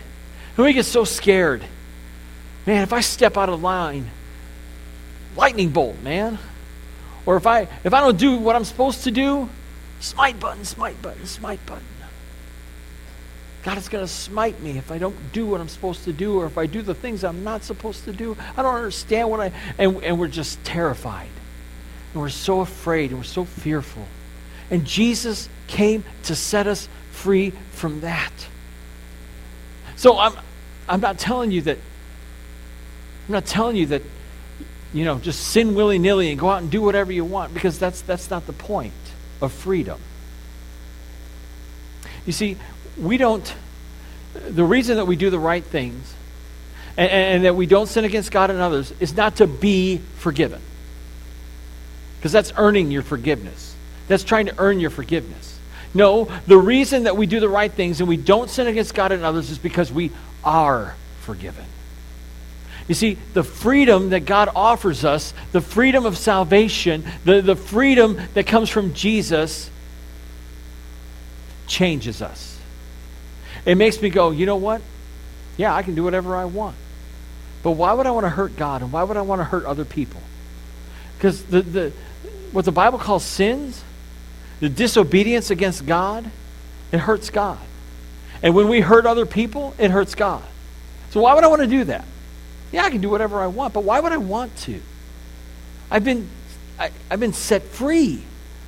And 0.58 0.65
we 0.65 0.73
get 0.73 0.86
so 0.86 1.03
scared. 1.03 1.63
Man, 2.65 2.82
if 2.82 2.91
I 2.91 3.01
step 3.01 3.38
out 3.38 3.49
of 3.49 3.62
line, 3.62 4.10
lightning 5.38 5.69
bolt, 5.69 6.01
man. 6.01 6.39
Or 7.29 7.37
if 7.37 7.45
I 7.45 7.67
if 7.83 7.93
I 7.93 7.99
don't 7.99 8.17
do 8.17 8.37
what 8.37 8.55
I'm 8.55 8.65
supposed 8.65 9.03
to 9.03 9.11
do, 9.11 9.49
Smite 9.99 10.39
button, 10.39 10.63
smite 10.63 11.01
button, 11.01 11.25
smite 11.25 11.63
button. 11.65 11.83
God 13.63 13.77
is 13.77 13.89
going 13.89 14.03
to 14.03 14.11
smite 14.11 14.61
me 14.61 14.77
if 14.77 14.89
I 14.89 14.97
don't 14.97 15.33
do 15.33 15.45
what 15.45 15.59
I'm 15.59 15.67
supposed 15.67 16.05
to 16.05 16.13
do 16.13 16.39
or 16.39 16.45
if 16.45 16.57
I 16.57 16.65
do 16.65 16.81
the 16.81 16.93
things 16.93 17.25
I'm 17.25 17.43
not 17.43 17.65
supposed 17.65 18.05
to 18.05 18.13
do. 18.13 18.37
I 18.55 18.61
don't 18.61 18.75
understand 18.75 19.29
what 19.29 19.41
I. 19.41 19.51
And, 19.77 20.01
and 20.01 20.17
we're 20.17 20.29
just 20.29 20.63
terrified. 20.63 21.27
And 22.13 22.21
we're 22.21 22.29
so 22.29 22.61
afraid 22.61 23.09
and 23.09 23.19
we're 23.19 23.25
so 23.25 23.43
fearful. 23.43 24.07
And 24.71 24.85
Jesus 24.85 25.49
came 25.67 26.05
to 26.23 26.35
set 26.35 26.65
us 26.65 26.87
free 27.11 27.51
from 27.73 27.99
that. 27.99 28.31
So 29.97 30.17
I'm, 30.17 30.33
I'm 30.87 31.01
not 31.01 31.19
telling 31.19 31.51
you 31.51 31.61
that. 31.63 31.77
I'm 33.27 33.33
not 33.33 33.45
telling 33.45 33.75
you 33.75 33.87
that, 33.87 34.01
you 34.93 35.06
know, 35.06 35.19
just 35.19 35.47
sin 35.47 35.75
willy 35.75 35.99
nilly 35.99 36.32
and 36.32 36.39
go 36.39 36.49
out 36.49 36.62
and 36.62 36.71
do 36.71 36.82
whatever 36.82 37.12
you 37.12 37.23
want 37.23 37.54
because 37.54 37.78
that's, 37.78 38.02
that's 38.02 38.30
not 38.30 38.47
the 38.47 38.54
point 38.54 38.93
of 39.41 39.52
freedom. 39.52 39.99
You 42.25 42.34
see, 42.34 42.58
we 42.97 43.17
don't, 43.17 43.54
the 44.34 44.63
reason 44.63 44.97
that 44.97 45.06
we 45.06 45.15
do 45.15 45.30
the 45.30 45.39
right 45.39 45.63
things 45.63 46.13
and, 46.97 47.10
and 47.10 47.45
that 47.45 47.56
we 47.56 47.65
don't 47.65 47.88
sin 47.88 48.06
against 48.06 48.32
God 48.32 48.49
and 48.49 48.60
others 48.60 48.93
is 48.99 49.15
not 49.15 49.38
to 49.38 49.47
be 49.47 50.02
forgiven. 50.17 50.62
Because 52.17 52.32
that's 52.32 52.52
earning 52.58 52.91
your 52.91 53.04
forgiveness. 53.04 53.75
That's 54.08 54.23
trying 54.23 54.47
to 54.47 54.56
earn 54.58 54.80
your 54.80 54.89
forgiveness. 54.89 55.58
No, 55.93 56.25
the 56.45 56.58
reason 56.58 57.04
that 57.04 57.15
we 57.15 57.25
do 57.25 57.39
the 57.39 57.49
right 57.49 57.71
things 57.71 57.99
and 57.99 58.10
we 58.10 58.17
don't 58.17 58.49
sin 58.49 58.67
against 58.67 58.93
God 58.93 59.12
and 59.12 59.23
others 59.23 59.49
is 59.49 59.58
because 59.58 59.91
we 59.91 60.12
are 60.43 60.95
forgiven. 61.21 61.65
You 62.89 62.95
see, 62.95 63.19
the 63.34 63.43
freedom 63.43 64.10
that 64.10 64.21
God 64.21 64.49
offers 64.56 65.06
us, 65.06 65.36
the 65.52 65.62
freedom 65.62 66.08
of 66.08 66.17
salvation, 66.17 67.06
the, 67.23 67.39
the 67.41 67.56
freedom 67.56 68.19
that 68.34 68.47
comes 68.47 68.67
from 68.67 68.95
Jesus, 68.95 69.69
changes 71.67 72.23
us. 72.23 72.60
It 73.63 73.75
makes 73.75 74.02
me 74.02 74.10
go, 74.10 74.32
you 74.32 74.47
know 74.47 74.56
what? 74.56 74.82
Yeah, 75.56 75.73
I 75.73 75.84
can 75.84 75.93
do 75.93 76.04
whatever 76.04 76.36
I 76.36 76.45
want. 76.45 76.75
But 77.62 77.71
why 77.71 77.93
would 77.93 78.08
I 78.08 78.12
want 78.12 78.25
to 78.25 78.30
hurt 78.30 78.56
God 78.56 78.82
and 78.82 78.91
why 78.91 79.04
would 79.04 79.17
I 79.17 79.21
want 79.21 79.39
to 79.39 79.45
hurt 79.45 79.65
other 79.65 79.86
people? 79.86 80.21
Because 81.15 81.43
the, 81.43 81.62
the, 81.62 81.93
what 82.52 82.65
the 82.65 82.71
Bible 82.71 82.97
calls 82.97 83.23
sins, 83.23 83.84
the 84.62 84.69
disobedience 84.69 85.52
against 85.52 85.86
God, 85.86 86.32
it 86.91 86.97
hurts 86.97 87.30
God. 87.30 87.60
And 88.41 88.56
when 88.56 88.67
we 88.67 88.82
hurt 88.82 89.06
other 89.06 89.28
people, 89.28 89.75
it 89.78 89.91
hurts 89.91 90.15
God. 90.15 90.43
So 91.12 91.21
why 91.21 91.36
would 91.36 91.43
I 91.43 91.47
want 91.47 91.62
to 91.62 91.67
do 91.67 91.84
that? 91.84 92.06
Yeah, 92.71 92.84
I 92.84 92.89
can 92.89 93.01
do 93.01 93.10
whatever 93.10 93.39
I 93.39 93.47
want, 93.47 93.73
but 93.73 93.84
why 93.84 93.99
would 93.99 94.12
I 94.12 94.17
want 94.17 94.55
to? 94.58 94.79
I've 95.89 96.03
been, 96.03 96.29
I, 96.77 96.91
I've 97.10 97.19
been 97.19 97.34
set 97.34 97.63
free 97.63 98.23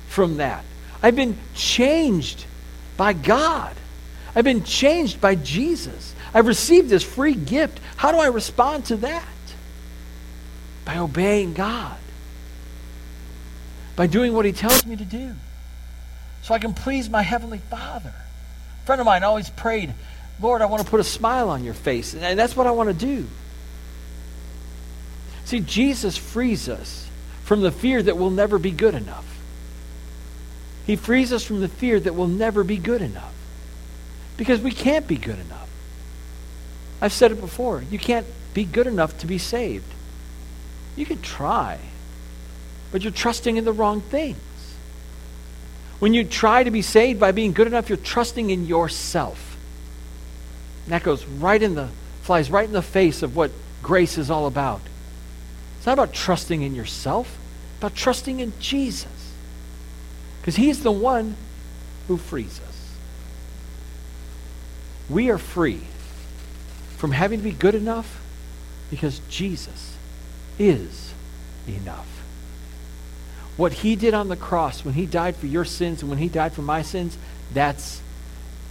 from 0.08 0.38
that. 0.38 0.64
I've 1.02 1.16
been 1.16 1.36
changed 1.54 2.44
by 2.96 3.12
God. 3.12 3.74
I've 4.34 4.44
been 4.44 4.64
changed 4.64 5.20
by 5.20 5.34
Jesus. 5.34 6.14
I've 6.34 6.46
received 6.46 6.88
this 6.88 7.02
free 7.02 7.34
gift. 7.34 7.80
How 7.96 8.12
do 8.12 8.18
I 8.18 8.26
respond 8.26 8.86
to 8.86 8.96
that? 8.96 9.26
By 10.84 10.98
obeying 10.98 11.54
God, 11.54 11.98
by 13.94 14.08
doing 14.08 14.32
what 14.32 14.44
He 14.44 14.52
tells 14.52 14.84
me 14.84 14.96
to 14.96 15.04
do, 15.04 15.32
so 16.42 16.54
I 16.54 16.58
can 16.58 16.74
please 16.74 17.08
my 17.08 17.22
Heavenly 17.22 17.58
Father. 17.70 18.12
A 18.12 18.86
friend 18.86 19.00
of 19.00 19.06
mine 19.06 19.22
always 19.22 19.48
prayed, 19.50 19.94
Lord, 20.40 20.60
I 20.60 20.66
want 20.66 20.82
to 20.82 20.90
put 20.90 20.98
a 20.98 21.04
smile 21.04 21.50
on 21.50 21.62
your 21.62 21.74
face. 21.74 22.14
And 22.14 22.36
that's 22.36 22.56
what 22.56 22.66
I 22.66 22.72
want 22.72 22.88
to 22.88 22.94
do. 22.94 23.28
See, 25.52 25.60
Jesus 25.60 26.16
frees 26.16 26.66
us 26.66 27.06
from 27.44 27.60
the 27.60 27.70
fear 27.70 28.02
that 28.02 28.16
we'll 28.16 28.30
never 28.30 28.58
be 28.58 28.70
good 28.70 28.94
enough. 28.94 29.38
He 30.86 30.96
frees 30.96 31.30
us 31.30 31.44
from 31.44 31.60
the 31.60 31.68
fear 31.68 32.00
that 32.00 32.14
we'll 32.14 32.26
never 32.26 32.64
be 32.64 32.78
good 32.78 33.02
enough. 33.02 33.34
Because 34.38 34.62
we 34.62 34.70
can't 34.70 35.06
be 35.06 35.18
good 35.18 35.38
enough. 35.38 35.68
I've 37.02 37.12
said 37.12 37.32
it 37.32 37.40
before. 37.42 37.84
You 37.90 37.98
can't 37.98 38.26
be 38.54 38.64
good 38.64 38.86
enough 38.86 39.18
to 39.18 39.26
be 39.26 39.36
saved. 39.36 39.84
You 40.96 41.04
can 41.04 41.20
try, 41.20 41.78
but 42.90 43.02
you're 43.02 43.12
trusting 43.12 43.58
in 43.58 43.66
the 43.66 43.74
wrong 43.74 44.00
things. 44.00 44.38
When 45.98 46.14
you 46.14 46.24
try 46.24 46.64
to 46.64 46.70
be 46.70 46.80
saved 46.80 47.20
by 47.20 47.32
being 47.32 47.52
good 47.52 47.66
enough, 47.66 47.90
you're 47.90 47.98
trusting 47.98 48.48
in 48.48 48.64
yourself. 48.64 49.58
And 50.86 50.94
that 50.94 51.02
goes 51.02 51.26
right 51.26 51.62
in 51.62 51.74
the, 51.74 51.90
flies 52.22 52.50
right 52.50 52.66
in 52.66 52.72
the 52.72 52.80
face 52.80 53.22
of 53.22 53.36
what 53.36 53.50
grace 53.82 54.16
is 54.16 54.30
all 54.30 54.46
about. 54.46 54.80
It's 55.82 55.86
not 55.88 55.94
about 55.94 56.12
trusting 56.12 56.62
in 56.62 56.76
yourself, 56.76 57.36
about 57.80 57.96
trusting 57.96 58.38
in 58.38 58.52
Jesus. 58.60 59.32
Because 60.40 60.54
He's 60.54 60.84
the 60.84 60.92
one 60.92 61.34
who 62.06 62.18
frees 62.18 62.60
us. 62.60 62.94
We 65.10 65.28
are 65.28 65.38
free 65.38 65.80
from 66.98 67.10
having 67.10 67.40
to 67.40 67.42
be 67.42 67.50
good 67.50 67.74
enough 67.74 68.22
because 68.90 69.20
Jesus 69.28 69.96
is 70.56 71.12
enough. 71.66 72.06
What 73.56 73.72
He 73.72 73.96
did 73.96 74.14
on 74.14 74.28
the 74.28 74.36
cross 74.36 74.84
when 74.84 74.94
He 74.94 75.04
died 75.04 75.34
for 75.34 75.46
your 75.46 75.64
sins 75.64 76.00
and 76.00 76.08
when 76.08 76.20
He 76.20 76.28
died 76.28 76.52
for 76.52 76.62
my 76.62 76.82
sins, 76.82 77.18
that's 77.52 78.00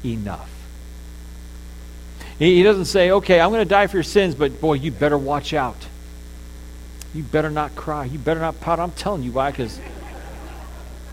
enough. 0.06 0.50
He, 2.40 2.56
he 2.56 2.64
doesn't 2.64 2.86
say, 2.86 3.12
okay, 3.12 3.42
I'm 3.42 3.50
going 3.50 3.66
to 3.66 3.70
die 3.70 3.88
for 3.88 3.98
your 3.98 4.04
sins, 4.04 4.34
but 4.34 4.62
boy, 4.62 4.76
you 4.76 4.92
better 4.92 5.18
watch 5.18 5.54
out. 5.54 5.88
You 7.14 7.24
better 7.24 7.50
not 7.50 7.76
cry. 7.76 8.06
You 8.06 8.20
better 8.20 8.40
not 8.40 8.62
pout. 8.62 8.80
I'm 8.80 8.92
telling 8.92 9.24
you 9.24 9.32
why, 9.32 9.52
because 9.52 9.80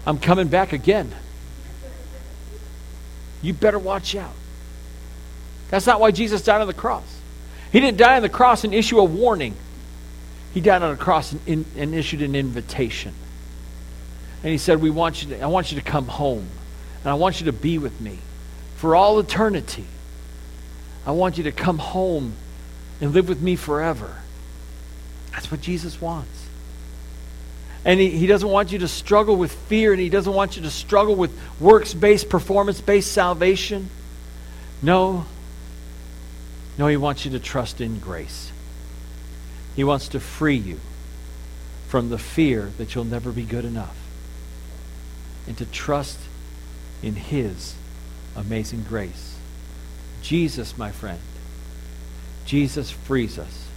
I'm 0.07 0.19
coming 0.19 0.49
back 0.49 0.73
again. 0.73 1.13
You 3.43 3.53
better 3.53 3.79
watch 3.79 4.15
out. 4.15 4.35
That's 5.71 5.87
not 5.87 6.01
why 6.01 6.11
Jesus 6.13 6.43
died 6.43 6.61
on 6.61 6.67
the 6.67 6.75
cross. 6.75 7.05
He 7.73 7.81
didn't 7.81 7.99
die 7.99 8.17
on 8.17 8.23
the 8.23 8.29
cross 8.29 8.65
and 8.65 8.73
issue 8.73 8.99
a 8.99 9.05
warning. 9.05 9.55
He 10.55 10.61
died 10.61 10.83
on 10.83 10.91
the 10.91 11.03
cross 11.03 11.33
and, 11.33 11.41
in, 11.47 11.65
and 11.77 11.95
issued 11.95 12.23
an 12.23 12.35
invitation. 12.35 13.13
And 14.43 14.53
he 14.53 14.59
said, 14.59 14.81
"We 14.81 14.91
want 14.91 15.23
you. 15.23 15.31
To, 15.31 15.43
I 15.43 15.47
want 15.47 15.73
you 15.73 15.79
to 15.79 15.85
come 15.85 16.07
home, 16.07 16.49
and 17.03 17.11
I 17.11 17.15
want 17.15 17.41
you 17.41 17.47
to 17.47 17.53
be 17.53 17.79
with 17.79 18.01
me 18.01 18.19
for 18.77 18.97
all 18.97 19.19
eternity. 19.19 19.85
I 21.05 21.11
want 21.11 21.39
you 21.39 21.45
to 21.45 21.53
come 21.53 21.79
home 21.79 22.35
and 23.01 23.13
live 23.13 23.29
with 23.29 23.43
me 23.43 23.57
forever." 23.57 24.17
That's 25.33 25.51
what 25.51 25.61
Jesus 25.61 26.01
wants. 26.01 26.47
And 27.85 28.01
he, 28.01 28.11
he 28.11 28.27
doesn't 28.27 28.49
want 28.49 28.73
you 28.73 28.81
to 28.81 28.89
struggle 28.89 29.37
with 29.37 29.53
fear, 29.53 29.93
and 29.93 30.01
he 30.01 30.09
doesn't 30.09 30.33
want 30.33 30.57
you 30.57 30.63
to 30.63 30.71
struggle 30.71 31.15
with 31.15 31.39
works 31.61 31.95
based, 31.95 32.29
performance 32.29 32.81
based 32.81 33.13
salvation. 33.13 33.89
No. 34.83 35.25
No, 36.77 36.87
he 36.87 36.97
wants 36.97 37.25
you 37.25 37.31
to 37.33 37.39
trust 37.39 37.81
in 37.81 37.99
grace. 37.99 38.53
He 39.77 39.85
wants 39.85 40.09
to 40.09 40.21
free 40.21 40.57
you 40.57 40.81
from 41.89 42.11
the 42.11 42.19
fear 42.19 42.71
that 42.79 42.95
you'll 42.95 43.05
never 43.05 43.33
be 43.33 43.45
good 43.45 43.65
enough 43.65 43.97
and 45.47 45.57
to 45.57 45.65
trust 45.65 46.19
in 47.03 47.15
his 47.15 47.75
amazing 48.37 48.85
grace. 48.89 49.37
Jesus, 50.21 50.77
my 50.77 50.93
friend, 50.93 51.21
Jesus 52.45 52.91
frees 52.91 53.39
us 53.39 53.68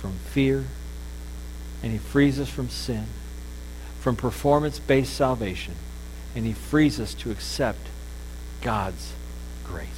from 0.00 0.12
fear 0.30 0.64
and 1.82 1.92
he 1.92 1.98
frees 1.98 2.40
us 2.40 2.48
from 2.48 2.68
sin, 2.68 3.06
from 4.00 4.16
performance 4.16 4.78
based 4.78 5.14
salvation, 5.14 5.74
and 6.34 6.44
he 6.44 6.52
frees 6.52 6.98
us 6.98 7.14
to 7.14 7.30
accept 7.30 7.86
God's 8.62 9.12
grace. 9.64 9.97